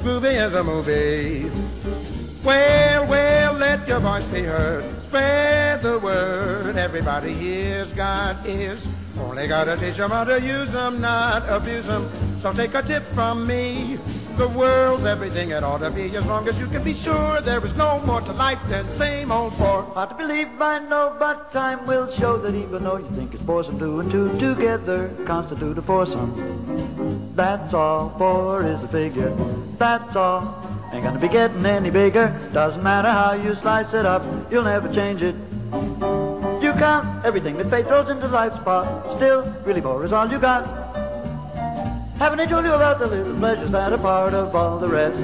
Groovy 0.05 0.35
as 0.35 0.55
a 0.55 0.63
movie. 0.63 1.51
Well, 2.45 3.09
well, 3.09 3.55
let 3.55 3.89
your 3.89 3.99
voice 3.99 4.27
be 4.27 4.43
heard. 4.43 4.85
Spread 5.07 5.83
the 5.83 5.99
word. 5.99 6.77
Everybody 6.77 7.33
hears 7.33 7.93
God 7.95 8.37
is. 8.47 8.87
Only 9.19 9.49
gotta 9.49 9.77
teach 9.77 9.97
them 9.97 10.13
how 10.13 10.23
to 10.23 10.41
use 10.41 10.71
them, 10.71 11.01
not 11.01 11.43
abuse 11.49 11.87
them. 11.87 12.09
So 12.39 12.53
take 12.53 12.75
a 12.75 12.83
tip 12.83 13.03
from 13.07 13.45
me. 13.45 13.99
The 14.37 14.49
world's 14.49 15.07
everything 15.07 15.53
it 15.53 15.65
ought 15.65 15.79
to 15.79 15.91
be 15.91 16.15
as 16.15 16.27
long 16.27 16.47
as 16.47 16.61
you 16.61 16.67
can 16.67 16.85
be 16.85 16.93
sure 16.93 17.41
there 17.41 17.65
is 17.65 17.75
no 17.75 18.01
more 18.05 18.21
to 18.21 18.33
life 18.35 18.61
than 18.69 18.87
same 18.91 19.33
old 19.33 19.55
four. 19.55 19.83
Hard 19.95 20.11
to 20.11 20.15
believe, 20.15 20.49
I 20.61 20.79
know, 20.79 21.17
but 21.19 21.51
time 21.51 21.87
will 21.87 22.11
show 22.11 22.37
that 22.37 22.55
even 22.55 22.85
though 22.85 22.99
you 22.99 23.09
think 23.13 23.33
it's 23.33 23.43
boresome, 23.43 23.79
two 23.79 24.01
and 24.01 24.11
two 24.11 24.39
together 24.39 25.09
constitute 25.25 25.79
a 25.79 25.83
foursome. 25.83 27.33
That's 27.35 27.73
all, 27.73 28.11
four 28.19 28.63
is 28.63 28.83
the 28.83 28.89
figure, 28.89 29.31
that's 29.79 30.15
all. 30.15 30.43
Ain't 30.93 31.03
gonna 31.03 31.19
be 31.19 31.29
getting 31.29 31.65
any 31.65 31.89
bigger, 31.89 32.29
doesn't 32.53 32.83
matter 32.83 33.09
how 33.11 33.33
you 33.33 33.55
slice 33.55 33.95
it 33.95 34.05
up, 34.05 34.23
you'll 34.51 34.65
never 34.65 34.93
change 34.93 35.23
it. 35.23 35.35
You 36.63 36.75
count 36.75 37.25
everything 37.25 37.57
that 37.57 37.71
fate 37.71 37.87
throws 37.87 38.11
into 38.11 38.29
life's 38.29 38.59
pot, 38.59 39.11
still, 39.13 39.51
really 39.65 39.81
four 39.81 40.05
is 40.05 40.13
all 40.13 40.29
you 40.29 40.39
got. 40.39 40.86
Haven't 42.19 42.41
I 42.41 42.47
told 42.47 42.65
you 42.65 42.73
about 42.73 42.99
the 42.99 43.07
little 43.07 43.37
pleasures 43.37 43.73
that 43.73 43.93
are 43.93 43.99
part 43.99 44.33
of 44.33 44.55
all 44.55 44.79
the 44.79 44.89
rest? 44.89 45.19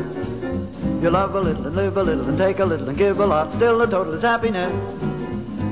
You 1.02 1.08
love 1.08 1.34
a 1.34 1.40
little 1.40 1.66
and 1.66 1.74
live 1.74 1.96
a 1.96 2.02
little 2.02 2.28
and 2.28 2.36
take 2.36 2.58
a 2.58 2.66
little 2.66 2.86
and 2.86 2.98
give 2.98 3.18
a 3.18 3.26
lot, 3.26 3.50
still 3.54 3.78
the 3.78 3.86
total 3.86 4.12
is 4.12 4.20
happiness. 4.20 4.70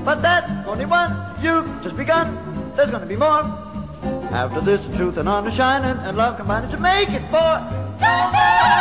But 0.02 0.22
that's 0.22 0.50
only 0.66 0.86
one, 0.86 1.14
you've 1.42 1.66
just 1.82 1.94
begun, 1.94 2.34
there's 2.74 2.90
gonna 2.90 3.04
be 3.04 3.16
more. 3.16 3.44
After 4.32 4.62
this, 4.62 4.86
truth 4.96 5.18
and 5.18 5.28
honor 5.28 5.50
shining 5.50 5.98
and 6.04 6.16
love 6.16 6.38
combining 6.38 6.70
to 6.70 6.78
make 6.78 7.10
it 7.10 7.22
four. 7.30 8.79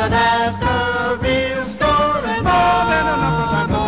It 0.00 0.10
that's 0.10 0.58
the 0.58 1.18
real 1.20 1.64
story. 1.66 2.40
More 2.42 2.84
than 2.90 3.06
enough 3.14 3.36
for 3.40 3.48
time 3.54 3.68
to 3.68 3.78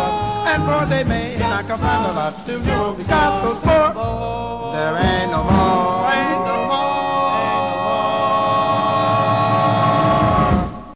and 0.51 0.63
more 0.65 0.85
they 0.85 1.03
may 1.03 1.37
not 1.37 1.67
come 1.67 1.79
find 1.79 2.05
a 2.05 2.13
lot. 2.13 2.35
Still, 2.35 2.61
you 2.65 2.73
only 2.73 3.03
got 3.03 3.43
those 3.43 3.59
four. 3.59 4.73
There. 4.73 4.97
Ain't 4.97 5.31
no 5.31 5.43
more. 5.43 5.67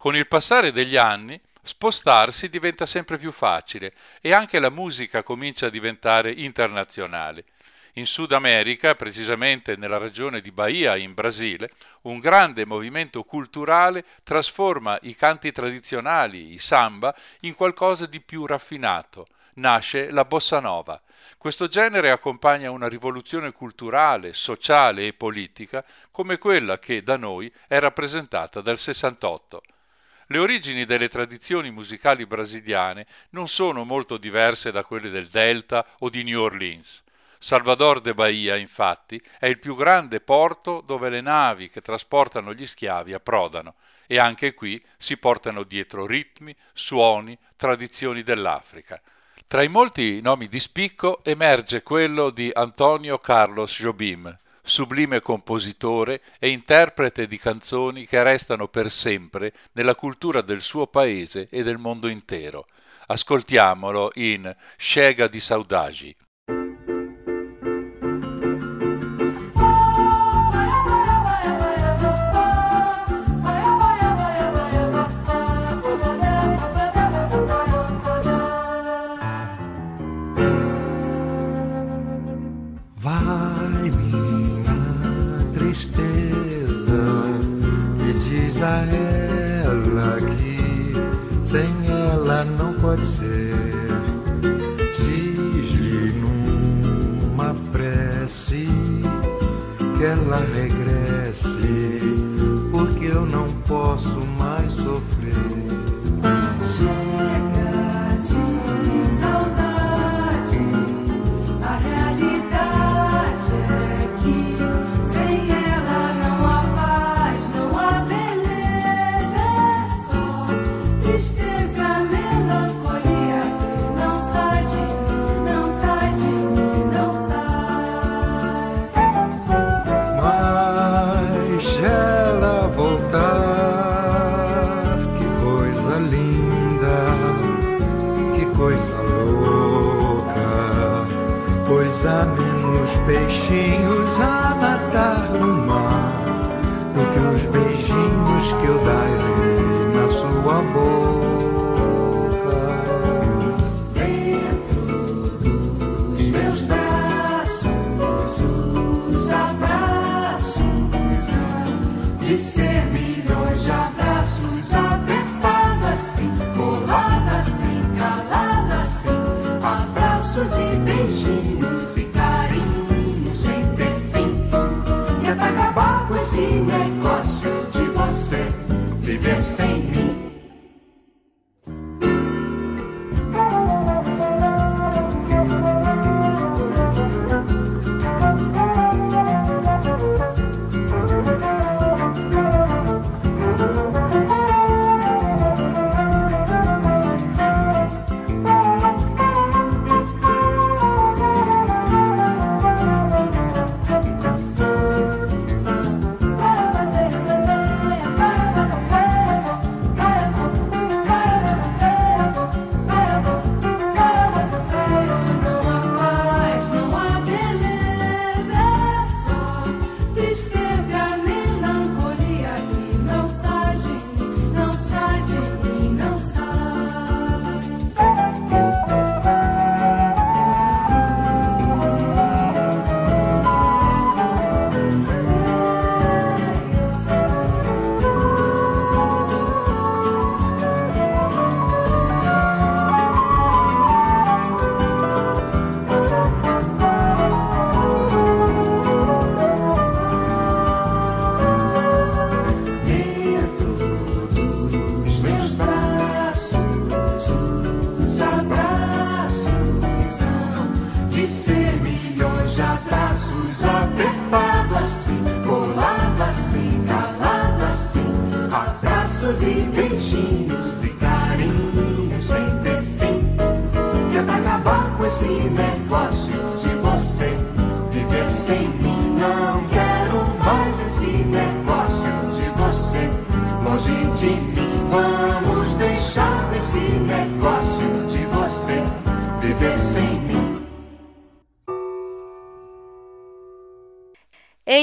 Con 0.02 0.16
il 0.16 0.28
passare 0.28 0.72
degli 0.72 0.98
anni, 0.98 1.40
spostarsi 1.62 2.50
diventa 2.50 2.88
sempre 2.88 3.20
più 3.20 3.32
facile 3.32 3.94
e 4.20 4.34
anche 4.34 4.58
la 4.58 4.72
musica 4.72 5.22
comincia 5.22 5.68
a 5.68 5.70
diventare 5.70 6.32
internazionale. 6.32 7.44
In 7.96 8.06
Sud 8.06 8.32
America, 8.32 8.96
precisamente 8.96 9.76
nella 9.76 9.98
regione 9.98 10.40
di 10.40 10.52
Bahia 10.52 10.96
in 10.96 11.14
Brasile, 11.14 11.72
un 12.04 12.20
grande 12.20 12.66
movimento 12.66 13.24
culturale 13.24 14.06
trasforma 14.24 14.98
i 15.02 15.14
canti 15.14 15.52
tradizionali, 15.52 16.54
i 16.54 16.60
samba, 16.60 17.14
in 17.42 17.54
qualcosa 17.54 18.06
di 18.06 18.22
più 18.22 18.46
raffinato. 18.46 19.28
Nasce 19.56 20.10
la 20.10 20.24
bossa 20.24 20.62
nova. 20.62 21.02
Questo 21.38 21.68
genere 21.68 22.12
accompagna 22.12 22.72
una 22.72 22.88
rivoluzione 22.88 23.52
culturale, 23.52 24.32
sociale 24.32 25.06
e 25.06 25.14
politica 25.14 25.84
come 26.12 26.38
quella 26.38 26.80
che 26.80 27.04
da 27.04 27.18
noi 27.18 27.52
è 27.68 27.78
rappresentata 27.80 28.62
dal 28.62 28.80
68. 28.80 29.62
Le 30.28 30.38
origini 30.38 30.86
delle 30.86 31.10
tradizioni 31.10 31.72
musicali 31.72 32.26
brasiliane 32.26 33.06
non 33.32 33.50
sono 33.50 33.84
molto 33.84 34.16
diverse 34.16 34.72
da 34.72 34.86
quelle 34.86 35.10
del 35.10 35.28
Delta 35.28 35.86
o 36.00 36.10
di 36.10 36.24
New 36.24 36.40
Orleans. 36.40 37.04
Salvador 37.44 38.02
de 38.02 38.14
Bahia, 38.14 38.56
infatti, 38.56 39.20
è 39.40 39.48
il 39.48 39.58
più 39.58 39.76
grande 39.76 40.22
porto 40.22 40.80
dove 40.86 41.10
le 41.10 41.22
navi 41.22 41.72
che 41.72 41.82
trasportano 41.82 42.54
gli 42.54 42.68
schiavi 42.68 43.14
approdano 43.14 43.78
e 44.06 44.20
anche 44.20 44.54
qui 44.54 44.80
si 44.96 45.18
portano 45.18 45.64
dietro 45.64 46.06
ritmi, 46.06 46.56
suoni, 46.72 47.36
tradizioni 47.56 48.22
dell'Africa. 48.22 49.02
Tra 49.48 49.64
i 49.64 49.70
molti 49.70 50.22
nomi 50.22 50.50
di 50.50 50.60
spicco 50.60 51.24
emerge 51.24 51.82
quello 51.82 52.30
di 52.30 52.52
Antonio 52.54 53.18
Carlos 53.18 53.76
Jobim, 53.76 54.38
sublime 54.62 55.20
compositore 55.20 56.22
e 56.38 56.50
interprete 56.50 57.26
di 57.26 57.40
canzoni 57.40 58.06
che 58.06 58.22
restano 58.22 58.68
per 58.68 58.92
sempre 58.92 59.52
nella 59.72 59.96
cultura 59.96 60.42
del 60.42 60.62
suo 60.62 60.86
paese 60.86 61.48
e 61.50 61.64
del 61.64 61.80
mondo 61.80 62.08
intero. 62.08 62.68
Ascoltiamolo 63.08 64.12
in 64.14 64.56
Scega 64.78 65.28
di 65.28 65.40
Saudagi. 65.40 66.16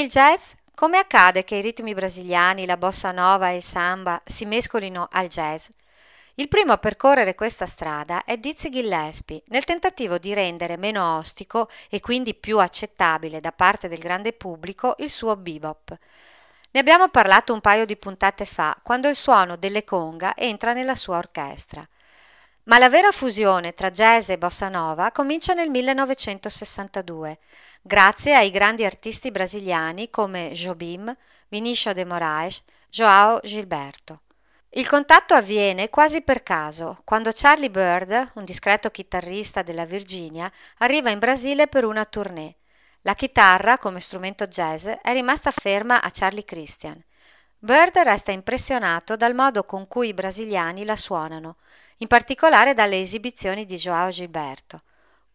Jazz? 0.09 0.53
Come 0.73 0.97
accade 0.97 1.43
che 1.43 1.57
i 1.57 1.61
ritmi 1.61 1.93
brasiliani, 1.93 2.65
la 2.65 2.77
bossa 2.77 3.11
nova 3.11 3.49
e 3.49 3.57
il 3.57 3.63
samba 3.63 4.19
si 4.25 4.43
mescolino 4.45 5.07
al 5.11 5.27
jazz? 5.27 5.67
Il 6.33 6.47
primo 6.47 6.71
a 6.71 6.77
percorrere 6.77 7.35
questa 7.35 7.67
strada 7.67 8.23
è 8.23 8.37
Dizzy 8.37 8.69
Gillespie, 8.71 9.43
nel 9.49 9.65
tentativo 9.65 10.17
di 10.17 10.33
rendere 10.33 10.77
meno 10.77 11.17
ostico 11.17 11.69
e 11.89 11.99
quindi 11.99 12.33
più 12.33 12.57
accettabile 12.57 13.39
da 13.39 13.51
parte 13.51 13.87
del 13.87 13.99
grande 13.99 14.33
pubblico 14.33 14.95
il 14.97 15.11
suo 15.11 15.35
bebop. 15.35 15.95
Ne 16.71 16.79
abbiamo 16.79 17.09
parlato 17.09 17.53
un 17.53 17.61
paio 17.61 17.85
di 17.85 17.95
puntate 17.95 18.47
fa, 18.47 18.75
quando 18.81 19.07
il 19.07 19.15
suono 19.15 19.57
delle 19.57 19.83
conga 19.83 20.35
entra 20.35 20.73
nella 20.73 20.95
sua 20.95 21.17
orchestra. 21.17 21.87
Ma 22.63 22.79
la 22.79 22.89
vera 22.89 23.11
fusione 23.11 23.75
tra 23.75 23.91
jazz 23.91 24.29
e 24.29 24.39
bossa 24.39 24.69
nova 24.69 25.11
comincia 25.11 25.53
nel 25.53 25.69
1962, 25.69 27.37
grazie 27.81 28.35
ai 28.35 28.51
grandi 28.51 28.85
artisti 28.85 29.31
brasiliani 29.31 30.09
come 30.09 30.51
Jobim, 30.51 31.15
Vinicio 31.47 31.93
de 31.93 32.05
Moraes, 32.05 32.63
João 32.89 33.39
Gilberto. 33.41 34.21
Il 34.71 34.87
contatto 34.87 35.33
avviene 35.33 35.89
quasi 35.89 36.21
per 36.21 36.43
caso, 36.43 37.01
quando 37.03 37.31
Charlie 37.33 37.71
Bird, 37.71 38.33
un 38.35 38.45
discreto 38.45 38.91
chitarrista 38.91 39.63
della 39.63 39.85
Virginia, 39.85 40.51
arriva 40.77 41.09
in 41.09 41.17
Brasile 41.17 41.67
per 41.67 41.85
una 41.85 42.05
tournée. 42.05 42.55
La 43.01 43.15
chitarra, 43.15 43.79
come 43.79 43.99
strumento 43.99 44.45
jazz, 44.45 44.85
è 44.85 45.11
rimasta 45.13 45.49
ferma 45.51 46.01
a 46.01 46.11
Charlie 46.11 46.43
Christian. 46.43 47.03
Bird 47.57 47.97
resta 47.97 48.31
impressionato 48.31 49.15
dal 49.15 49.33
modo 49.33 49.63
con 49.63 49.87
cui 49.87 50.09
i 50.09 50.13
brasiliani 50.13 50.85
la 50.85 50.95
suonano, 50.95 51.57
in 51.97 52.07
particolare 52.07 52.73
dalle 52.73 52.99
esibizioni 52.99 53.65
di 53.65 53.75
João 53.75 54.09
Gilberto. 54.09 54.83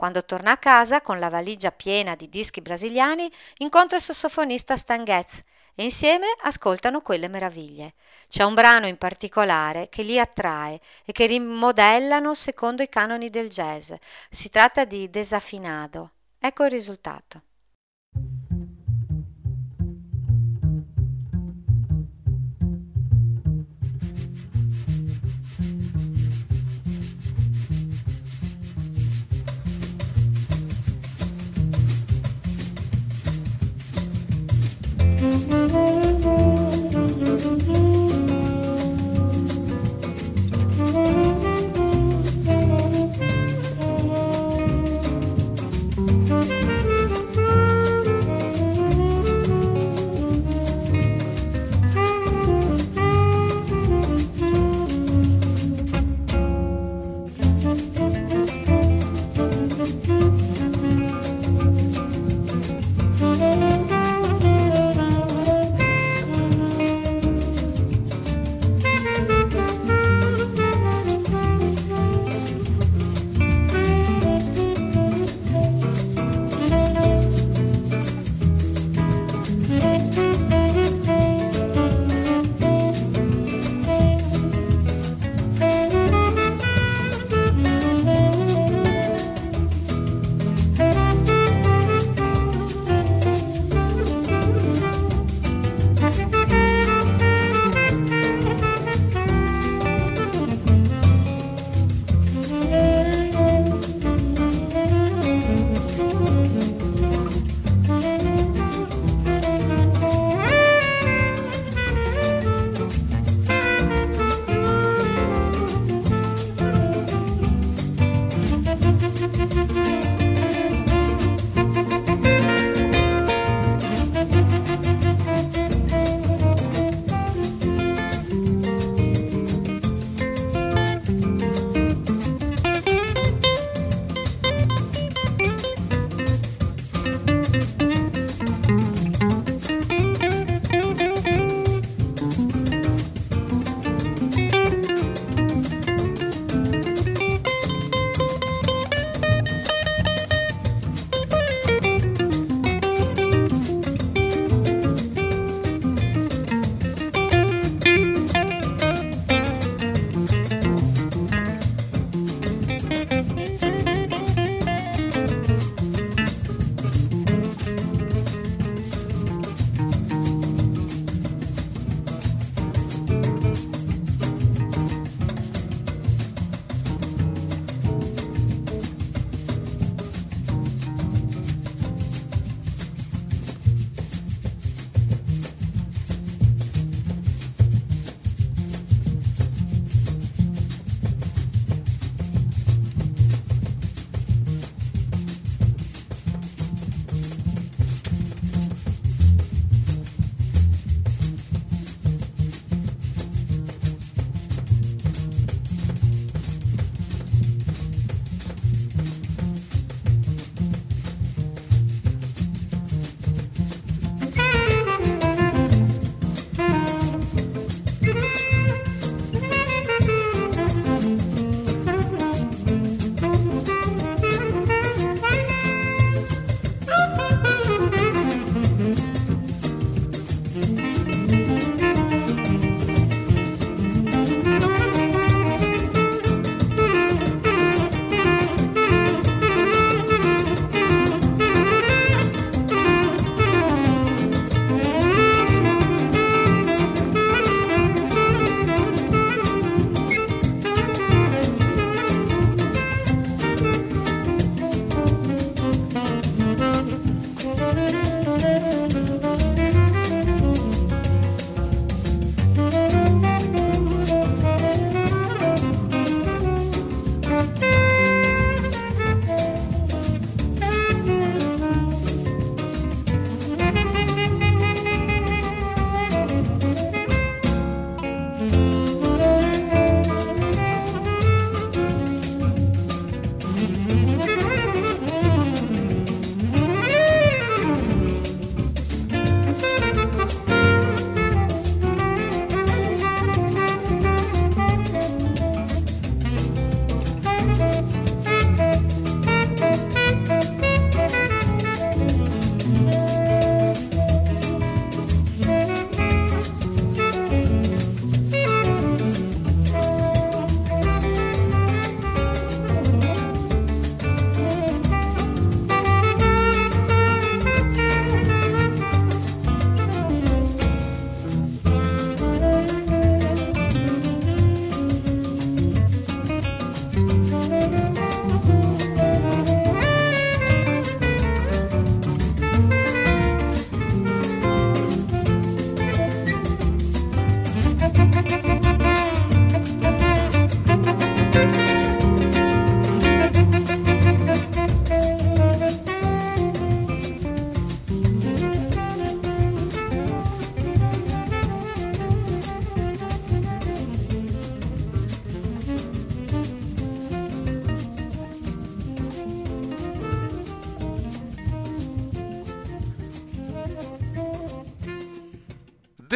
Quando 0.05 0.22
torna 0.22 0.50
a 0.50 0.59
casa 0.59 1.00
con 1.00 1.18
la 1.18 1.30
valigia 1.30 1.72
piena 1.72 2.14
di 2.14 2.28
dischi 2.28 2.61
brasiliani, 2.61 3.32
incontra 3.57 3.96
il 3.96 4.02
sassofonista 4.02 4.76
Stan 4.76 5.02
Getz 5.02 5.42
e 5.74 5.82
insieme 5.82 6.26
ascoltano 6.42 7.00
quelle 7.00 7.26
meraviglie. 7.26 7.94
C'è 8.28 8.42
un 8.42 8.52
brano 8.52 8.86
in 8.86 8.98
particolare 8.98 9.88
che 9.88 10.02
li 10.02 10.20
attrae 10.20 10.78
e 11.07 11.12
che 11.12 11.24
rimodellano 11.24 12.34
secondo 12.34 12.82
i 12.82 12.88
canoni 12.90 13.30
del 13.30 13.48
jazz. 13.48 13.94
Si 14.28 14.50
tratta 14.50 14.84
di 14.84 15.09
Desafinado. 15.09 16.11
Ecco 16.38 16.64
il 16.64 16.70
risultato. 16.70 17.40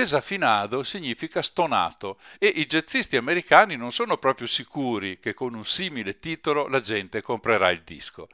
Desafinado 0.09 0.83
significa 0.85 1.43
stonato 1.43 2.19
e 2.39 2.47
i 2.47 2.65
jazzisti 2.65 3.19
americani 3.19 3.77
non 3.77 3.93
sono 3.93 4.17
proprio 4.17 4.47
sicuri 4.47 5.19
che 5.19 5.35
con 5.35 5.53
un 5.53 5.67
simile 5.67 6.19
titolo 6.19 6.67
la 6.67 6.81
gente 6.81 7.21
comprerà 7.21 7.69
il 7.69 7.83
disco. 7.83 8.29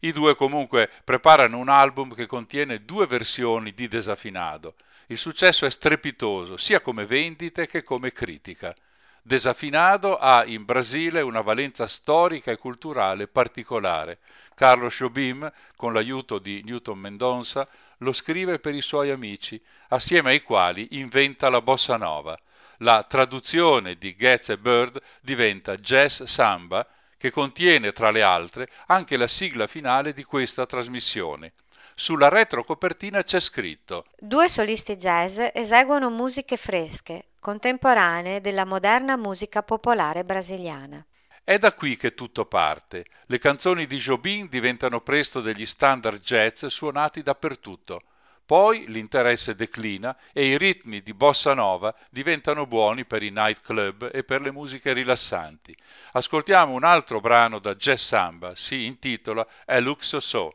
I 0.00 0.10
due 0.10 0.34
comunque 0.34 0.90
preparano 1.04 1.56
un 1.58 1.68
album 1.68 2.16
che 2.16 2.26
contiene 2.26 2.84
due 2.84 3.06
versioni 3.06 3.72
di 3.74 3.86
Desafinado. 3.86 4.74
Il 5.06 5.18
successo 5.18 5.66
è 5.66 5.70
strepitoso 5.70 6.56
sia 6.56 6.80
come 6.80 7.06
vendite 7.06 7.68
che 7.68 7.84
come 7.84 8.10
critica. 8.10 8.74
Desafinado 9.22 10.18
ha 10.18 10.44
in 10.46 10.64
Brasile 10.64 11.20
una 11.20 11.42
valenza 11.42 11.86
storica 11.86 12.50
e 12.50 12.56
culturale 12.56 13.28
particolare. 13.28 14.18
Carlos 14.56 14.96
Jobim, 14.96 15.48
con 15.76 15.92
l'aiuto 15.92 16.38
di 16.38 16.62
Newton 16.64 16.98
Mendonça, 16.98 17.68
lo 18.00 18.12
scrive 18.12 18.58
per 18.58 18.74
i 18.74 18.80
suoi 18.80 19.10
amici, 19.10 19.60
assieme 19.88 20.30
ai 20.30 20.42
quali 20.42 20.88
inventa 20.92 21.48
la 21.48 21.60
bossa 21.60 21.96
nova. 21.96 22.38
La 22.78 23.02
traduzione 23.02 23.96
di 23.96 24.14
Getz 24.16 24.50
e 24.50 24.58
Bird 24.58 25.00
diventa 25.20 25.76
Jazz 25.76 26.22
Samba, 26.22 26.86
che 27.16 27.30
contiene, 27.30 27.92
tra 27.92 28.10
le 28.10 28.22
altre, 28.22 28.68
anche 28.86 29.18
la 29.18 29.26
sigla 29.26 29.66
finale 29.66 30.14
di 30.14 30.24
questa 30.24 30.64
trasmissione. 30.64 31.52
Sulla 31.94 32.30
retrocopertina 32.30 33.22
c'è 33.22 33.40
scritto 33.40 34.06
Due 34.18 34.48
solisti 34.48 34.96
jazz 34.96 35.38
eseguono 35.52 36.08
musiche 36.08 36.56
fresche, 36.56 37.32
contemporanee 37.38 38.40
della 38.40 38.64
moderna 38.64 39.18
musica 39.18 39.62
popolare 39.62 40.24
brasiliana. 40.24 41.04
È 41.42 41.58
da 41.58 41.72
qui 41.72 41.96
che 41.96 42.14
tutto 42.14 42.44
parte. 42.44 43.06
Le 43.26 43.38
canzoni 43.38 43.86
di 43.86 43.96
Jobim 43.96 44.48
diventano 44.48 45.00
presto 45.00 45.40
degli 45.40 45.66
standard 45.66 46.20
jazz 46.20 46.66
suonati 46.66 47.22
dappertutto. 47.22 48.02
Poi 48.50 48.86
l'interesse 48.88 49.54
declina 49.54 50.16
e 50.32 50.46
i 50.46 50.58
ritmi 50.58 51.02
di 51.02 51.14
bossa 51.14 51.54
nova 51.54 51.94
diventano 52.10 52.66
buoni 52.66 53.04
per 53.04 53.22
i 53.22 53.30
nightclub 53.30 54.10
e 54.12 54.24
per 54.24 54.40
le 54.40 54.50
musiche 54.50 54.92
rilassanti. 54.92 55.76
Ascoltiamo 56.12 56.72
un 56.72 56.82
altro 56.82 57.20
brano 57.20 57.60
da 57.60 57.76
Jazz 57.76 58.02
Samba, 58.02 58.56
si 58.56 58.86
intitola 58.86 59.46
È 59.64 59.78
Luxo 59.80 60.18
So. 60.18 60.54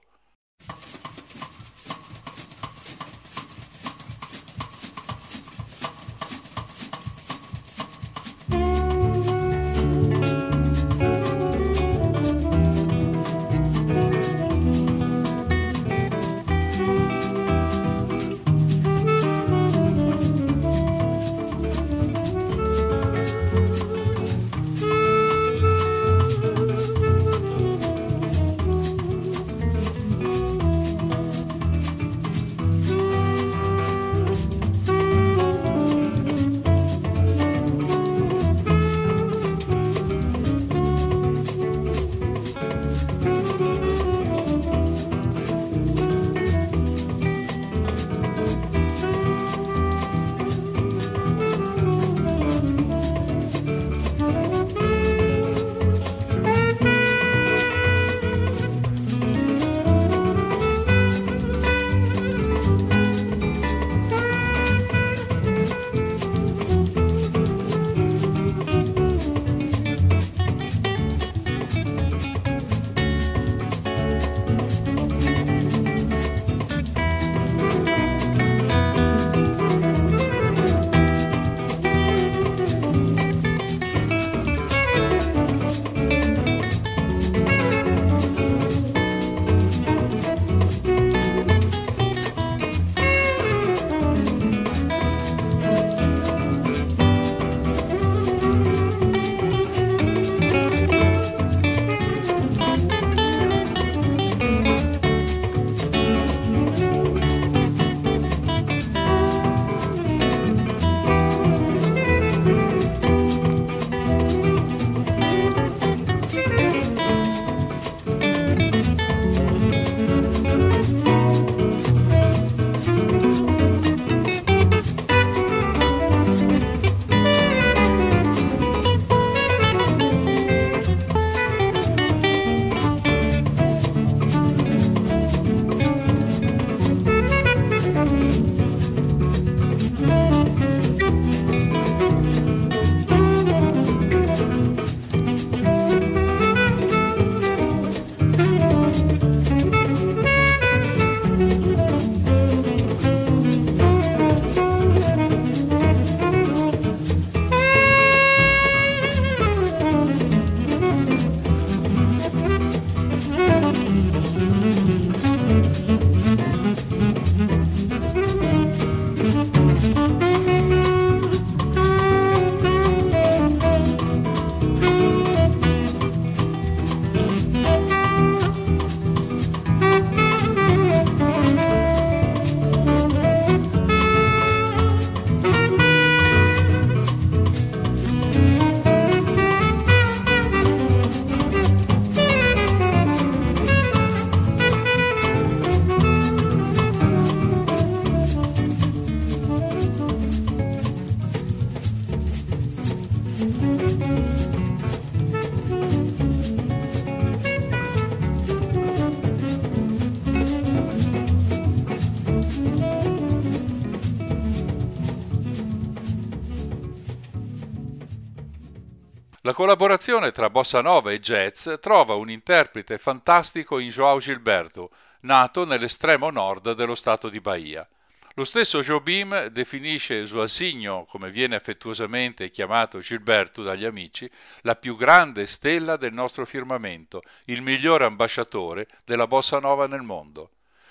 Collaborazione 219.55 220.33
tra 220.33 220.49
bossa 220.49 220.81
nova 220.81 221.13
e 221.13 221.21
jazz 221.21 221.69
trova 221.79 222.15
un 222.15 222.29
interprete 222.29 222.97
fantastico 222.97 223.79
in 223.79 223.87
João 223.87 224.19
Gilberto, 224.19 224.91
nato 225.21 225.63
nell'estremo 225.63 226.29
nord 226.29 226.73
dello 226.73 226.93
stato 226.93 227.29
di 227.29 227.39
Bahia. 227.39 227.87
Lo 228.33 228.43
stesso 228.43 228.81
Jobim 228.81 229.45
definisce 229.45 230.25
Joasigno, 230.25 231.05
come 231.05 231.31
viene 231.31 231.55
affettuosamente 231.55 232.51
chiamato 232.51 232.99
Gilberto 232.99 233.63
dagli 233.63 233.85
amici, 233.85 234.29
la 234.63 234.75
più 234.75 234.97
grande 234.97 235.45
stella 235.45 235.95
del 235.95 236.11
nostro 236.11 236.45
firmamento, 236.45 237.21
il 237.45 237.61
migliore 237.61 238.03
ambasciatore 238.03 238.87
della 239.05 239.25
bossa 239.25 239.59
nova 239.59 239.87
nel 239.87 240.01
mondo. 240.01 240.49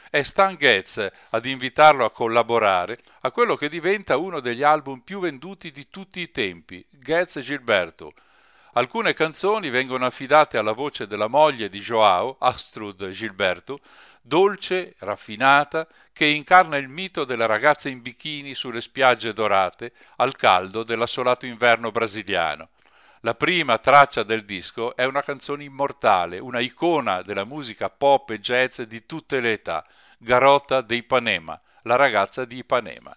È 0.08 0.22
Stan 0.22 0.56
Getz 0.56 1.06
ad 1.28 1.44
invitarlo 1.44 2.06
a 2.06 2.10
collaborare 2.10 2.98
a 3.20 3.30
quello 3.30 3.56
che 3.56 3.68
diventa 3.68 4.16
uno 4.16 4.40
degli 4.40 4.62
album 4.62 5.00
più 5.00 5.20
venduti 5.20 5.70
di 5.70 5.86
tutti 5.90 6.20
i 6.20 6.30
tempi, 6.30 6.82
Getz 6.88 7.40
Gilberto, 7.40 8.14
Alcune 8.76 9.14
canzoni 9.14 9.70
vengono 9.70 10.04
affidate 10.04 10.58
alla 10.58 10.72
voce 10.72 11.06
della 11.06 11.28
moglie 11.28 11.68
di 11.68 11.78
Joao, 11.78 12.36
Astrud 12.40 13.08
Gilberto, 13.10 13.78
dolce, 14.20 14.96
raffinata, 14.98 15.86
che 16.12 16.26
incarna 16.26 16.76
il 16.76 16.88
mito 16.88 17.24
della 17.24 17.46
ragazza 17.46 17.88
in 17.88 18.02
bikini 18.02 18.52
sulle 18.54 18.80
spiagge 18.80 19.32
dorate 19.32 19.92
al 20.16 20.34
caldo 20.34 20.82
dell'assolato 20.82 21.46
inverno 21.46 21.92
brasiliano. 21.92 22.70
La 23.20 23.34
prima 23.34 23.78
traccia 23.78 24.24
del 24.24 24.44
disco 24.44 24.96
è 24.96 25.04
una 25.04 25.22
canzone 25.22 25.62
immortale, 25.62 26.40
una 26.40 26.58
icona 26.58 27.22
della 27.22 27.44
musica 27.44 27.88
pop 27.90 28.30
e 28.30 28.40
jazz 28.40 28.80
di 28.80 29.06
tutte 29.06 29.38
le 29.38 29.52
età, 29.52 29.86
Garota 30.18 30.80
de 30.80 30.96
Ipanema, 30.96 31.60
la 31.82 31.94
ragazza 31.94 32.44
di 32.44 32.56
Ipanema. 32.56 33.16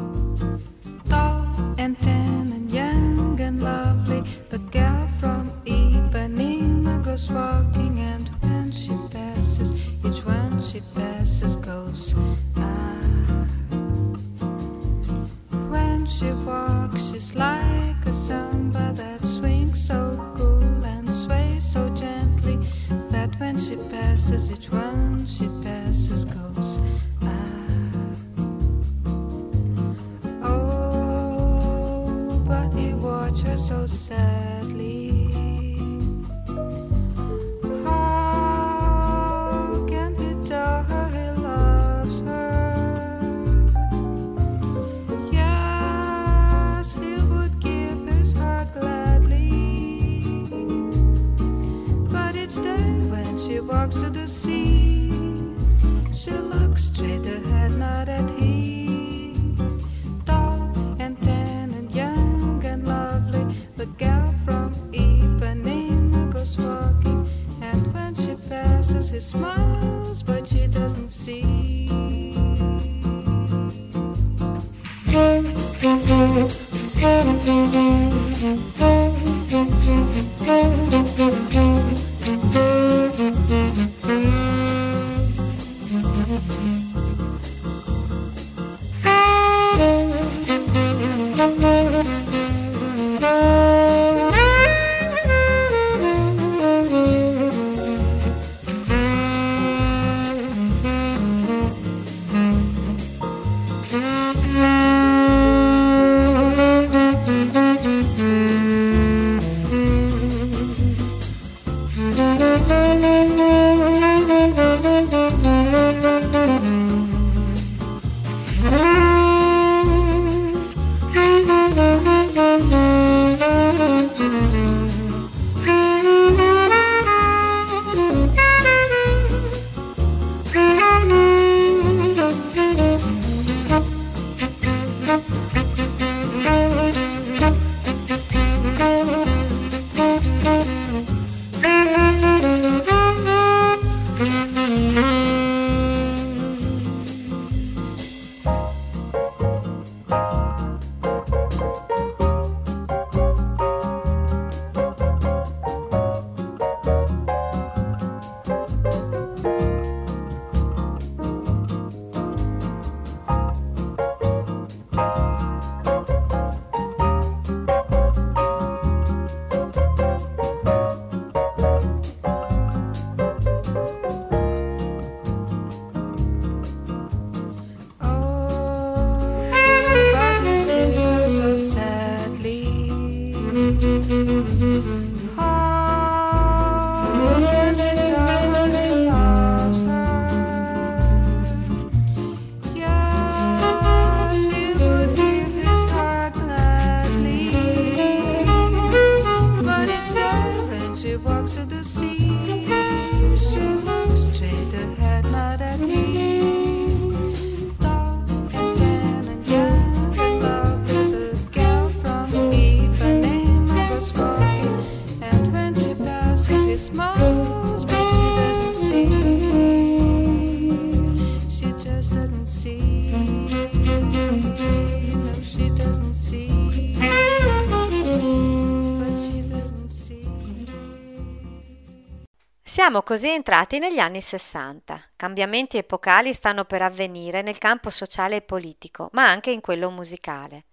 Siamo 232.91 233.05
così 233.05 233.29
entrati 233.29 233.79
negli 233.79 233.99
anni 233.99 234.19
60. 234.19 235.11
Cambiamenti 235.15 235.77
epocali 235.77 236.33
stanno 236.33 236.65
per 236.65 236.81
avvenire 236.81 237.41
nel 237.41 237.57
campo 237.57 237.89
sociale 237.89 238.35
e 238.35 238.41
politico, 238.41 239.07
ma 239.13 239.29
anche 239.29 239.49
in 239.49 239.61
quello 239.61 239.89
musicale. 239.89 240.65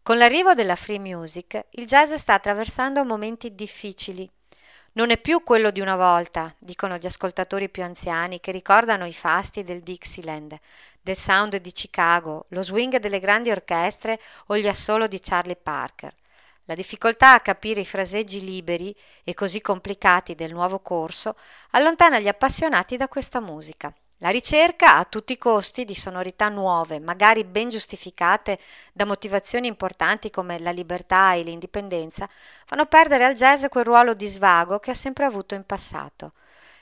Con 0.00 0.16
l'arrivo 0.16 0.54
della 0.54 0.76
free 0.76 1.00
music, 1.00 1.60
il 1.70 1.86
jazz 1.86 2.12
sta 2.12 2.34
attraversando 2.34 3.04
momenti 3.04 3.52
difficili. 3.56 4.30
Non 4.92 5.10
è 5.10 5.18
più 5.18 5.42
quello 5.42 5.72
di 5.72 5.80
una 5.80 5.96
volta, 5.96 6.54
dicono 6.56 6.98
gli 6.98 7.06
ascoltatori 7.06 7.68
più 7.68 7.82
anziani 7.82 8.38
che 8.38 8.52
ricordano 8.52 9.04
i 9.04 9.12
fasti 9.12 9.64
del 9.64 9.80
Dixieland, 9.80 10.56
del 11.00 11.16
sound 11.16 11.56
di 11.56 11.72
Chicago, 11.72 12.46
lo 12.50 12.62
swing 12.62 12.98
delle 12.98 13.18
grandi 13.18 13.50
orchestre 13.50 14.20
o 14.46 14.56
gli 14.56 14.68
assolo 14.68 15.08
di 15.08 15.18
Charlie 15.18 15.56
Parker. 15.56 16.14
La 16.64 16.74
difficoltà 16.74 17.34
a 17.34 17.40
capire 17.40 17.80
i 17.80 17.86
fraseggi 17.86 18.44
liberi 18.44 18.94
e 19.24 19.34
così 19.34 19.60
complicati 19.60 20.34
del 20.34 20.52
nuovo 20.52 20.80
corso 20.80 21.36
allontana 21.70 22.20
gli 22.20 22.28
appassionati 22.28 22.96
da 22.96 23.08
questa 23.08 23.40
musica. 23.40 23.92
La 24.22 24.28
ricerca 24.28 24.96
a 24.96 25.06
tutti 25.06 25.32
i 25.32 25.38
costi 25.38 25.86
di 25.86 25.94
sonorità 25.94 26.50
nuove, 26.50 27.00
magari 27.00 27.42
ben 27.42 27.70
giustificate 27.70 28.58
da 28.92 29.06
motivazioni 29.06 29.66
importanti 29.66 30.28
come 30.28 30.58
la 30.58 30.72
libertà 30.72 31.32
e 31.32 31.42
l'indipendenza, 31.42 32.28
fanno 32.66 32.84
perdere 32.84 33.24
al 33.24 33.32
jazz 33.32 33.64
quel 33.70 33.84
ruolo 33.84 34.12
di 34.12 34.28
svago 34.28 34.78
che 34.78 34.90
ha 34.90 34.94
sempre 34.94 35.24
avuto 35.24 35.54
in 35.54 35.64
passato. 35.64 36.32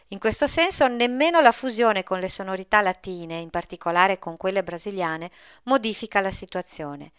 In 0.09 0.19
questo 0.19 0.49
senso 0.49 0.89
nemmeno 0.89 1.41
la 1.41 1.53
fusione 1.53 2.03
con 2.03 2.19
le 2.19 2.29
sonorità 2.29 2.81
latine, 2.81 3.39
in 3.39 3.51
particolare 3.51 4.19
con 4.19 4.37
quelle 4.37 4.65
brasiliane, 4.65 5.31
modifica 5.65 6.21
la 6.21 6.33
situazione. 6.33 7.13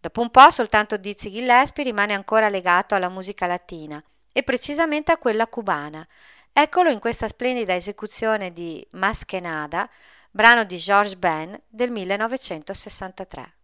Dopo 0.00 0.20
un 0.20 0.30
po' 0.30 0.50
soltanto 0.50 0.96
Dizzy 0.96 1.30
Gillespie 1.30 1.84
rimane 1.84 2.14
ancora 2.14 2.48
legato 2.48 2.94
alla 2.94 3.08
musica 3.08 3.46
latina 3.46 4.02
e 4.32 4.42
precisamente 4.44 5.10
a 5.10 5.18
quella 5.18 5.48
cubana. 5.48 6.06
Eccolo 6.52 6.90
in 6.90 7.00
questa 7.00 7.26
splendida 7.26 7.74
esecuzione 7.74 8.52
di 8.52 8.86
Maskenada, 8.92 9.88
brano 10.30 10.64
di 10.64 10.76
George 10.76 11.16
Ben 11.16 11.60
del 11.66 11.90
1963. 11.90 13.57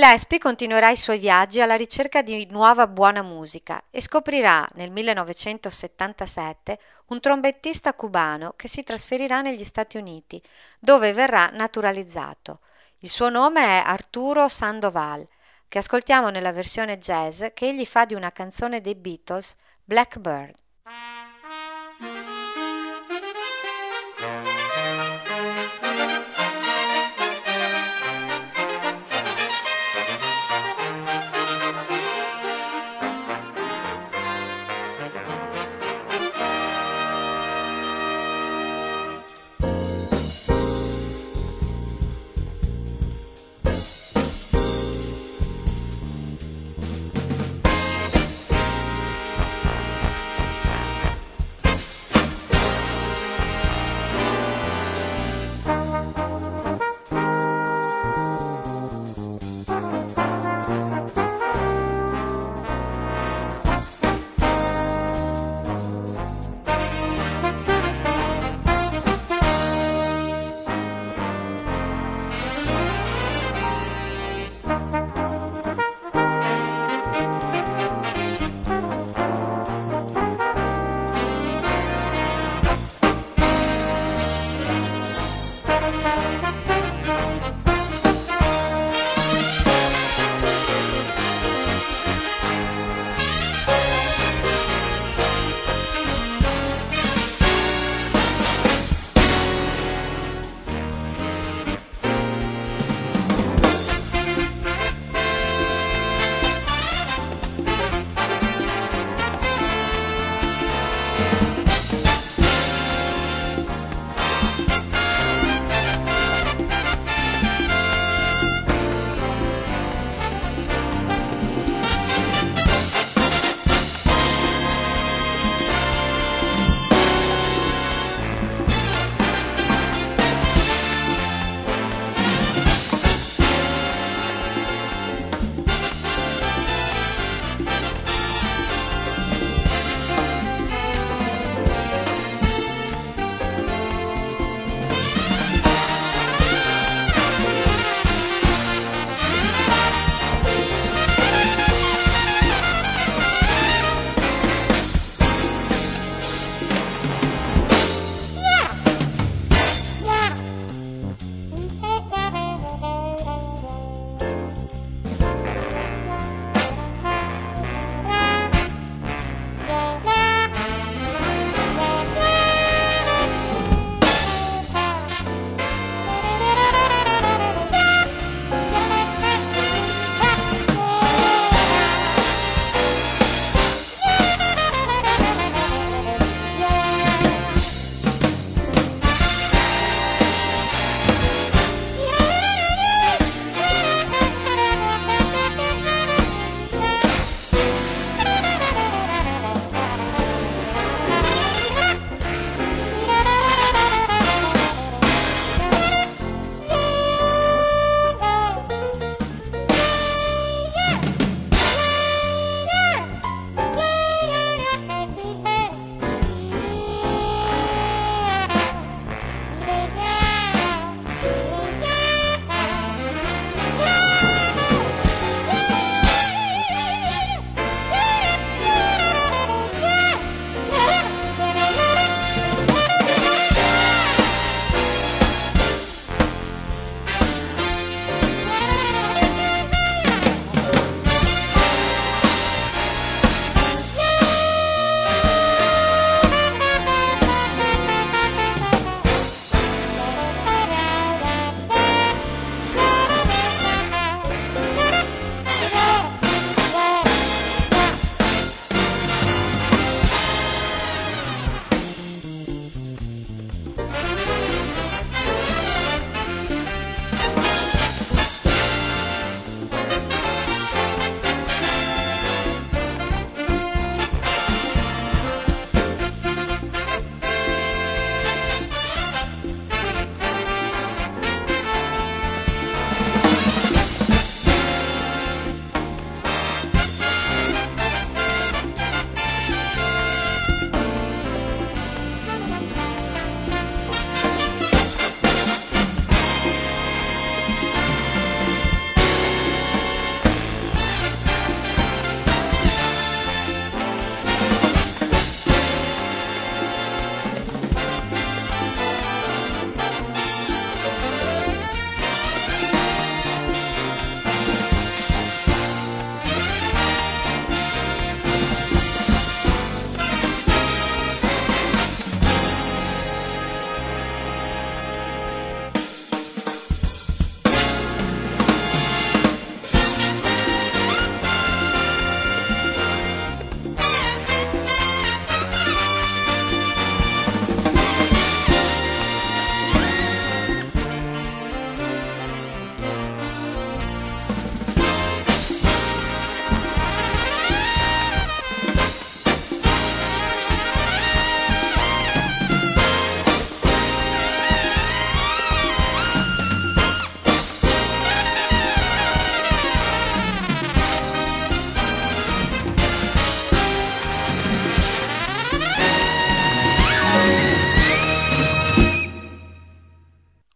Gillespie 0.00 0.38
continuerà 0.38 0.88
i 0.88 0.96
suoi 0.96 1.18
viaggi 1.18 1.60
alla 1.60 1.74
ricerca 1.74 2.22
di 2.22 2.46
nuova 2.46 2.86
buona 2.86 3.20
musica 3.20 3.84
e 3.90 4.00
scoprirà 4.00 4.66
nel 4.76 4.90
1977 4.90 6.78
un 7.08 7.20
trombettista 7.20 7.92
cubano 7.92 8.54
che 8.56 8.66
si 8.66 8.82
trasferirà 8.82 9.42
negli 9.42 9.62
Stati 9.62 9.98
Uniti, 9.98 10.42
dove 10.78 11.12
verrà 11.12 11.50
naturalizzato. 11.52 12.60
Il 13.00 13.10
suo 13.10 13.28
nome 13.28 13.60
è 13.60 13.82
Arturo 13.84 14.48
Sandoval, 14.48 15.28
che 15.68 15.76
ascoltiamo 15.76 16.30
nella 16.30 16.52
versione 16.52 16.96
jazz 16.96 17.44
che 17.52 17.68
egli 17.68 17.84
fa 17.84 18.06
di 18.06 18.14
una 18.14 18.32
canzone 18.32 18.80
dei 18.80 18.94
Beatles, 18.94 19.54
Blackbird. 19.84 20.54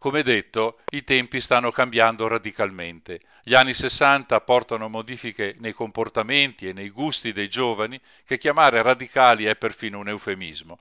Come 0.05 0.23
detto, 0.23 0.81
i 0.91 1.03
tempi 1.03 1.41
stanno 1.41 1.71
cambiando 1.71 2.27
radicalmente. 2.27 3.21
Gli 3.43 3.55
anni 3.55 3.73
60 3.73 4.39
portano 4.43 4.91
modifiche 4.91 5.55
nei 5.61 5.73
comportamenti 5.73 6.69
e 6.69 6.75
nei 6.75 6.91
gusti 6.91 7.33
dei 7.33 7.49
giovani 7.49 7.99
che 8.27 8.37
chiamare 8.37 8.83
radicali 8.83 9.47
è 9.47 9.57
perfino 9.57 10.01
un 10.01 10.09
eufemismo. 10.09 10.79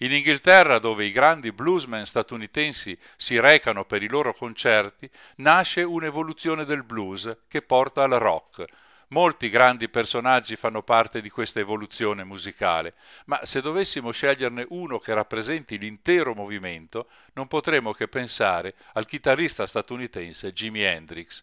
In 0.00 0.12
Inghilterra, 0.12 0.78
dove 0.78 1.06
i 1.06 1.10
grandi 1.10 1.52
bluesmen 1.52 2.04
statunitensi 2.04 2.98
si 3.16 3.40
recano 3.40 3.86
per 3.86 4.02
i 4.02 4.10
loro 4.10 4.34
concerti, 4.34 5.08
nasce 5.36 5.80
un'evoluzione 5.82 6.66
del 6.66 6.82
blues 6.82 7.34
che 7.48 7.62
porta 7.62 8.02
al 8.02 8.10
rock, 8.10 8.66
Molti 9.10 9.50
grandi 9.50 9.88
personaggi 9.88 10.56
fanno 10.56 10.82
parte 10.82 11.20
di 11.20 11.30
questa 11.30 11.60
evoluzione 11.60 12.24
musicale, 12.24 12.94
ma 13.26 13.38
se 13.46 13.60
dovessimo 13.60 14.10
sceglierne 14.10 14.66
uno 14.70 14.98
che 14.98 15.14
rappresenti 15.14 15.78
l'intero 15.78 16.34
movimento, 16.34 17.06
non 17.34 17.46
potremo 17.46 17.92
che 17.92 18.08
pensare 18.08 18.74
al 18.94 19.06
chitarrista 19.06 19.64
statunitense 19.64 20.52
Jimi 20.52 20.82
Hendrix. 20.82 21.40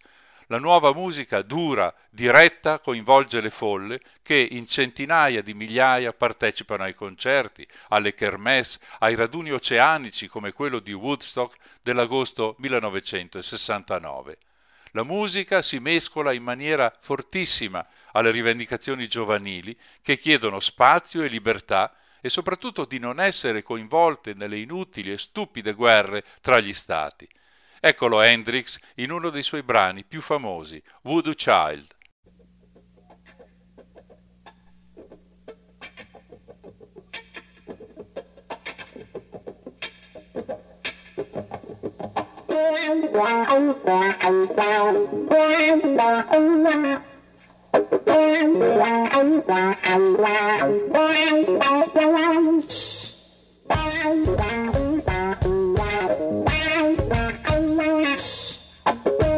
La 0.47 0.59
nuova 0.59 0.91
musica 0.91 1.41
dura, 1.41 1.93
diretta, 2.09 2.79
coinvolge 2.79 3.39
le 3.39 3.49
folle 3.49 4.01
che 4.21 4.45
in 4.51 4.67
centinaia 4.67 5.41
di 5.41 5.53
migliaia 5.53 6.11
partecipano 6.11 6.83
ai 6.83 6.93
concerti, 6.93 7.65
alle 7.89 8.13
kermesse, 8.13 8.79
ai 8.99 9.15
raduni 9.15 9.51
oceanici 9.51 10.27
come 10.27 10.51
quello 10.51 10.79
di 10.79 10.91
Woodstock 10.91 11.55
dell'agosto 11.81 12.55
1969. 12.57 14.37
La 14.95 15.03
musica 15.03 15.63
si 15.63 15.79
mescola 15.79 16.33
in 16.33 16.43
maniera 16.43 16.95
fortissima 16.99 17.83
alle 18.11 18.29
rivendicazioni 18.29 19.07
giovanili 19.07 19.75
che 20.03 20.19
chiedono 20.19 20.59
spazio 20.59 21.23
e 21.23 21.27
libertà 21.29 21.95
e 22.21 22.29
soprattutto 22.29 22.85
di 22.85 22.99
non 22.99 23.19
essere 23.19 23.63
coinvolte 23.63 24.35
nelle 24.35 24.59
inutili 24.59 25.11
e 25.11 25.17
stupide 25.17 25.73
guerre 25.73 26.23
tra 26.41 26.59
gli 26.59 26.73
stati. 26.73 27.27
Eccolo 27.79 28.21
Hendrix 28.21 28.77
in 28.95 29.11
uno 29.11 29.31
dei 29.31 29.43
suoi 29.43 29.63
brani 29.63 30.03
più 30.03 30.21
famosi, 30.21 30.81
Voodoo 31.01 31.33
Child. 31.33 31.87
Thank 41.25 41.53
you. 41.53 41.62
quà 43.13 43.45
ông 43.47 43.73
quà 43.83 44.15
ông 44.19 44.45
sao 44.57 44.93
quà 45.29 45.75
bà 45.97 46.23
ông 46.29 46.63
la 46.63 46.99
quà 47.71 47.81
quà 48.79 49.09
ông 49.11 49.41
quà 49.41 49.75
ông 49.83 50.15
la 50.19 50.57
quà 50.57 50.57
bà 50.59 50.79
quà 50.93 51.15
ông 51.29 51.43
quà 51.59 51.87
quà 51.93 52.11
ông 52.43 52.61
bà 53.67 53.75
ông 54.03 54.25
la 55.07 55.35
quà 55.77 56.07
bà 57.09 57.31
ông 57.45 57.77
la 57.79 59.32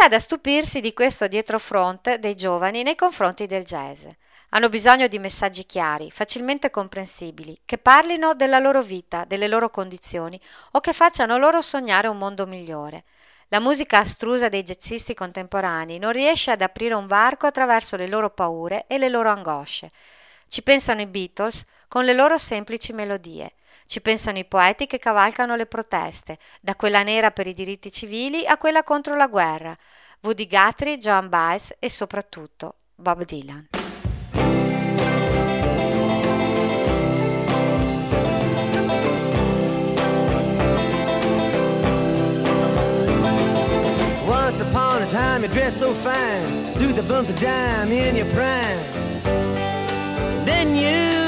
c'è 0.00 0.06
da 0.06 0.20
stupirsi 0.20 0.80
di 0.80 0.92
questo 0.92 1.26
dietrofront 1.26 2.18
dei 2.18 2.36
giovani 2.36 2.84
nei 2.84 2.94
confronti 2.94 3.48
del 3.48 3.64
jazz. 3.64 4.06
Hanno 4.50 4.68
bisogno 4.68 5.08
di 5.08 5.18
messaggi 5.18 5.66
chiari, 5.66 6.12
facilmente 6.12 6.70
comprensibili, 6.70 7.62
che 7.64 7.78
parlino 7.78 8.34
della 8.34 8.60
loro 8.60 8.80
vita, 8.80 9.24
delle 9.24 9.48
loro 9.48 9.70
condizioni 9.70 10.40
o 10.70 10.78
che 10.78 10.92
facciano 10.92 11.36
loro 11.36 11.60
sognare 11.60 12.06
un 12.06 12.16
mondo 12.16 12.46
migliore. 12.46 13.02
La 13.48 13.58
musica 13.58 13.98
astrusa 13.98 14.48
dei 14.48 14.62
jazzisti 14.62 15.14
contemporanei 15.14 15.98
non 15.98 16.12
riesce 16.12 16.52
ad 16.52 16.62
aprire 16.62 16.94
un 16.94 17.08
varco 17.08 17.48
attraverso 17.48 17.96
le 17.96 18.06
loro 18.06 18.30
paure 18.30 18.84
e 18.86 18.98
le 18.98 19.08
loro 19.08 19.30
angosce. 19.30 19.90
Ci 20.46 20.62
pensano 20.62 21.00
i 21.00 21.06
Beatles 21.06 21.64
con 21.88 22.04
le 22.04 22.12
loro 22.12 22.38
semplici 22.38 22.92
melodie. 22.92 23.52
Ci 23.88 24.02
pensano 24.02 24.36
i 24.36 24.44
poeti 24.44 24.86
che 24.86 24.98
cavalcano 24.98 25.56
le 25.56 25.64
proteste, 25.64 26.36
da 26.60 26.76
quella 26.76 27.02
nera 27.02 27.30
per 27.30 27.46
i 27.46 27.54
diritti 27.54 27.90
civili 27.90 28.46
a 28.46 28.58
quella 28.58 28.82
contro 28.82 29.16
la 29.16 29.28
guerra. 29.28 29.74
Woody 30.20 30.46
Guthrie, 30.46 30.98
Joan 30.98 31.30
Baez 31.30 31.74
e 31.78 31.88
soprattutto 31.88 32.74
Bob 32.94 33.24
Dylan. 33.24 33.68
Once 44.26 44.60
upon 44.60 45.00
a 45.00 45.06
time 45.06 45.44
you 45.44 45.48
dressed 45.48 45.78
so 45.78 45.94
fine, 45.94 46.74
threw 46.74 46.92
the 46.92 47.00
bumps 47.00 47.30
of 47.30 47.40
dime 47.40 47.90
in 47.90 48.16
your 48.16 48.26
prime. 48.26 48.84
Then 50.44 50.76
you 50.76 51.27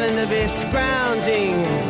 having 0.00 0.16
to 0.16 0.26
be 0.34 0.48
scrounging 0.48 1.89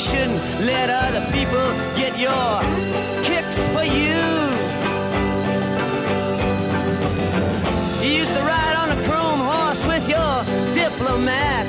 Shouldn't 0.00 0.40
let 0.64 0.88
other 0.88 1.20
people 1.30 1.66
get 1.94 2.18
your 2.18 2.52
kicks 3.22 3.68
for 3.68 3.84
you. 3.84 4.16
You 8.02 8.10
used 8.20 8.32
to 8.32 8.40
ride 8.40 8.76
on 8.82 8.96
a 8.96 9.02
chrome 9.04 9.40
horse 9.40 9.84
with 9.86 10.08
your 10.08 10.34
diplomat 10.72 11.66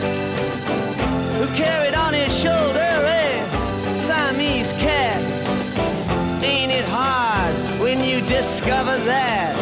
who 1.36 1.45
carried 1.58 1.94
on 1.94 2.14
his 2.14 2.32
shoulder 2.34 2.80
a 2.80 3.98
Siamese 3.98 4.72
cat. 4.74 5.20
Ain't 6.41 6.72
it 6.72 6.86
hard 6.86 7.53
when 7.82 8.02
you 8.02 8.22
discover 8.22 8.98
that 8.99 9.61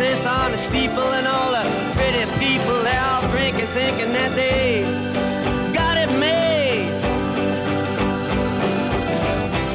and 0.00 1.26
all 1.26 1.52
the 1.52 1.64
pretty 1.94 2.24
people 2.38 2.82
they're 2.82 3.00
all 3.00 3.22
drinking, 3.30 3.66
thinking 3.68 4.12
that 4.12 4.34
they 4.34 4.82
got 5.72 5.96
it 5.96 6.10
made. 6.18 6.92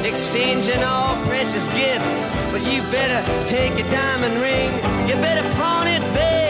Exchanging 0.06 0.82
all 0.84 1.16
precious 1.26 1.66
gifts, 1.68 2.26
but 2.52 2.62
you 2.62 2.82
better 2.92 3.20
take 3.46 3.76
your 3.76 3.90
diamond 3.90 4.40
ring. 4.40 4.70
You 5.08 5.14
better 5.16 5.48
pawn 5.56 5.88
it, 5.88 6.02
babe. 6.14 6.41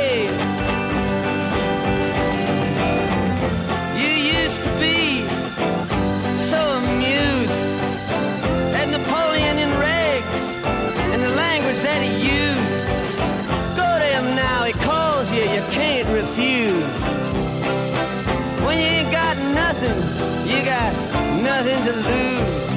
Nothing 21.63 21.85
to 21.85 21.93
lose. 21.93 22.77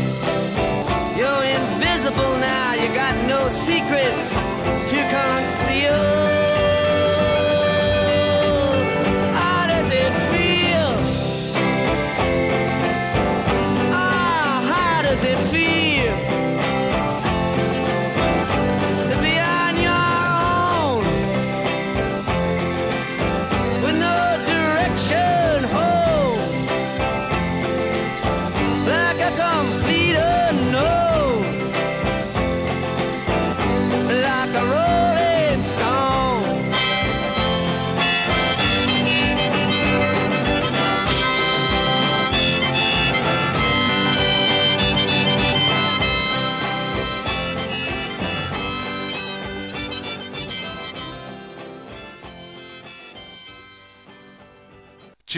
You're 1.18 1.44
invisible 1.44 2.38
now, 2.38 2.74
you 2.74 2.88
got 2.94 3.16
no 3.28 3.50
secrets 3.50 4.36
to 4.92 4.98
conceal. 5.10 6.25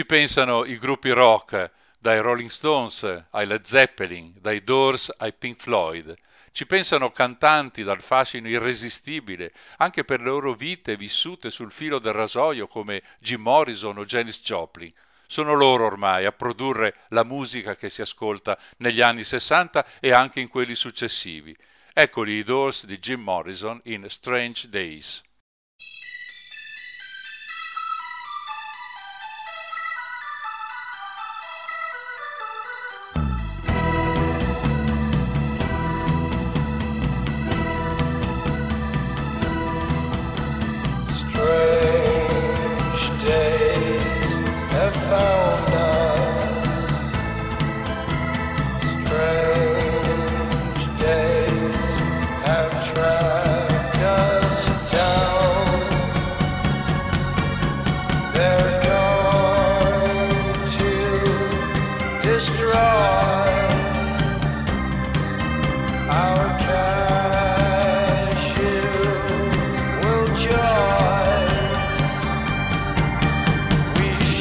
Pensano 0.08 0.64
i 0.64 0.78
gruppi 0.78 1.10
rock, 1.10 1.70
dai 1.98 2.18
Rolling 2.22 2.48
Stones 2.48 3.26
ai 3.28 3.46
Led 3.46 3.66
Zeppelin, 3.66 4.32
dai 4.40 4.64
Doors 4.64 5.12
ai 5.18 5.34
Pink 5.34 5.60
Floyd. 5.60 6.16
Ci 6.50 6.64
pensano 6.64 7.12
cantanti 7.12 7.82
dal 7.82 8.00
fascino 8.00 8.48
irresistibile, 8.48 9.52
anche 9.76 10.04
per 10.04 10.20
le 10.20 10.28
loro 10.28 10.54
vite 10.54 10.96
vissute 10.96 11.50
sul 11.50 11.70
filo 11.70 11.98
del 11.98 12.14
rasoio 12.14 12.68
come 12.68 13.02
Jim 13.18 13.42
Morrison 13.42 13.98
o 13.98 14.06
Janis 14.06 14.40
Joplin. 14.40 14.90
Sono 15.26 15.52
loro 15.52 15.84
ormai 15.84 16.24
a 16.24 16.32
produrre 16.32 16.94
la 17.08 17.22
musica 17.22 17.76
che 17.76 17.90
si 17.90 18.00
ascolta 18.00 18.58
negli 18.78 19.02
anni 19.02 19.24
60 19.24 19.84
e 20.00 20.10
anche 20.10 20.40
in 20.40 20.48
quelli 20.48 20.74
successivi. 20.74 21.54
Eccoli 21.92 22.32
i 22.32 22.44
Doors 22.44 22.86
di 22.86 22.98
Jim 22.98 23.20
Morrison 23.20 23.78
in 23.84 24.06
Strange 24.08 24.70
Days. 24.70 25.22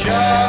show. 0.08 0.47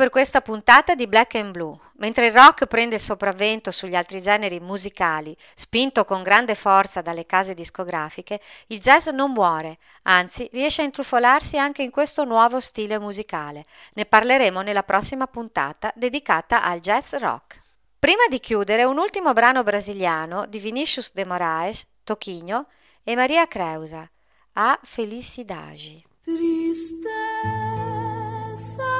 per 0.00 0.08
questa 0.08 0.40
puntata 0.40 0.94
di 0.94 1.06
Black 1.06 1.34
and 1.34 1.50
Blue. 1.50 1.78
Mentre 1.98 2.28
il 2.28 2.32
rock 2.32 2.64
prende 2.64 2.94
il 2.94 3.02
sopravvento 3.02 3.70
sugli 3.70 3.94
altri 3.94 4.22
generi 4.22 4.58
musicali, 4.58 5.36
spinto 5.54 6.06
con 6.06 6.22
grande 6.22 6.54
forza 6.54 7.02
dalle 7.02 7.26
case 7.26 7.52
discografiche, 7.52 8.40
il 8.68 8.80
jazz 8.80 9.08
non 9.08 9.32
muore, 9.32 9.76
anzi 10.04 10.48
riesce 10.52 10.80
a 10.80 10.86
intrufolarsi 10.86 11.58
anche 11.58 11.82
in 11.82 11.90
questo 11.90 12.24
nuovo 12.24 12.60
stile 12.60 12.98
musicale. 12.98 13.66
Ne 13.92 14.06
parleremo 14.06 14.62
nella 14.62 14.84
prossima 14.84 15.26
puntata 15.26 15.92
dedicata 15.94 16.62
al 16.62 16.80
jazz 16.80 17.12
rock. 17.16 17.60
Prima 17.98 18.22
di 18.30 18.40
chiudere, 18.40 18.84
un 18.84 18.96
ultimo 18.96 19.34
brano 19.34 19.62
brasiliano 19.62 20.46
di 20.46 20.60
Vinicius 20.60 21.12
de 21.12 21.26
Moraes, 21.26 21.86
Toquinho 22.04 22.68
e 23.04 23.14
Maria 23.14 23.46
Creusa, 23.46 24.08
A 24.54 24.80
Felicidade. 24.82 26.04
Tristeza 26.22 27.04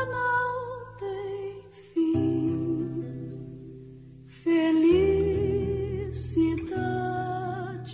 não. 0.05 0.40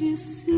you 0.00 0.14
see. 0.16 0.55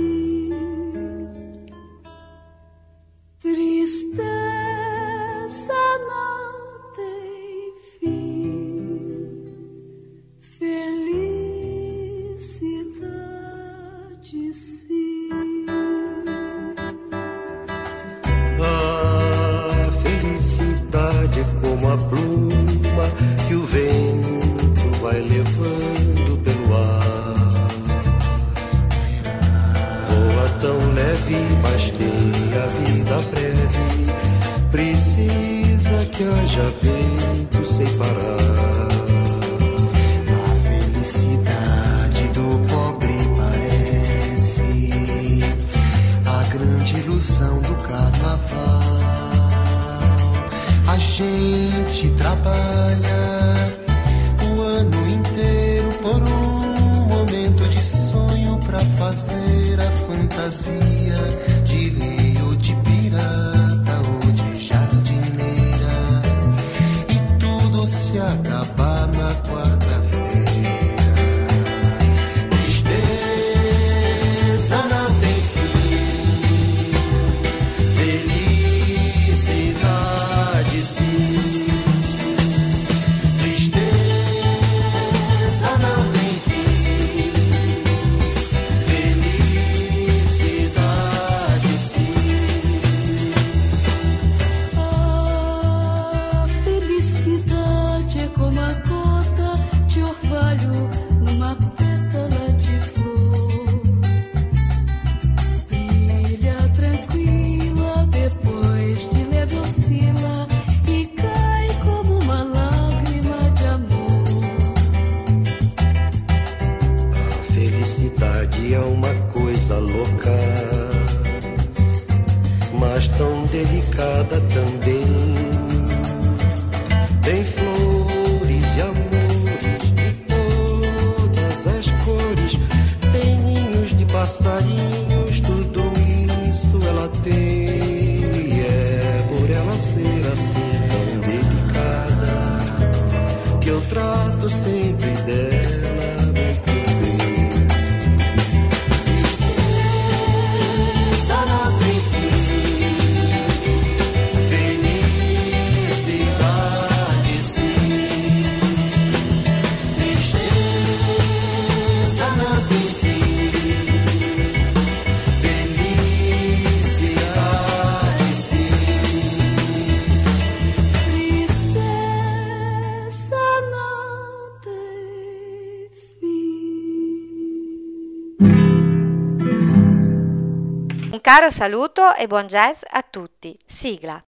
caro 181.29 181.51
saluto 181.51 182.15
e 182.15 182.27
buon 182.27 182.47
jazz 182.47 182.81
a 182.89 183.03
tutti. 183.03 183.55
Sigla. 183.67 184.25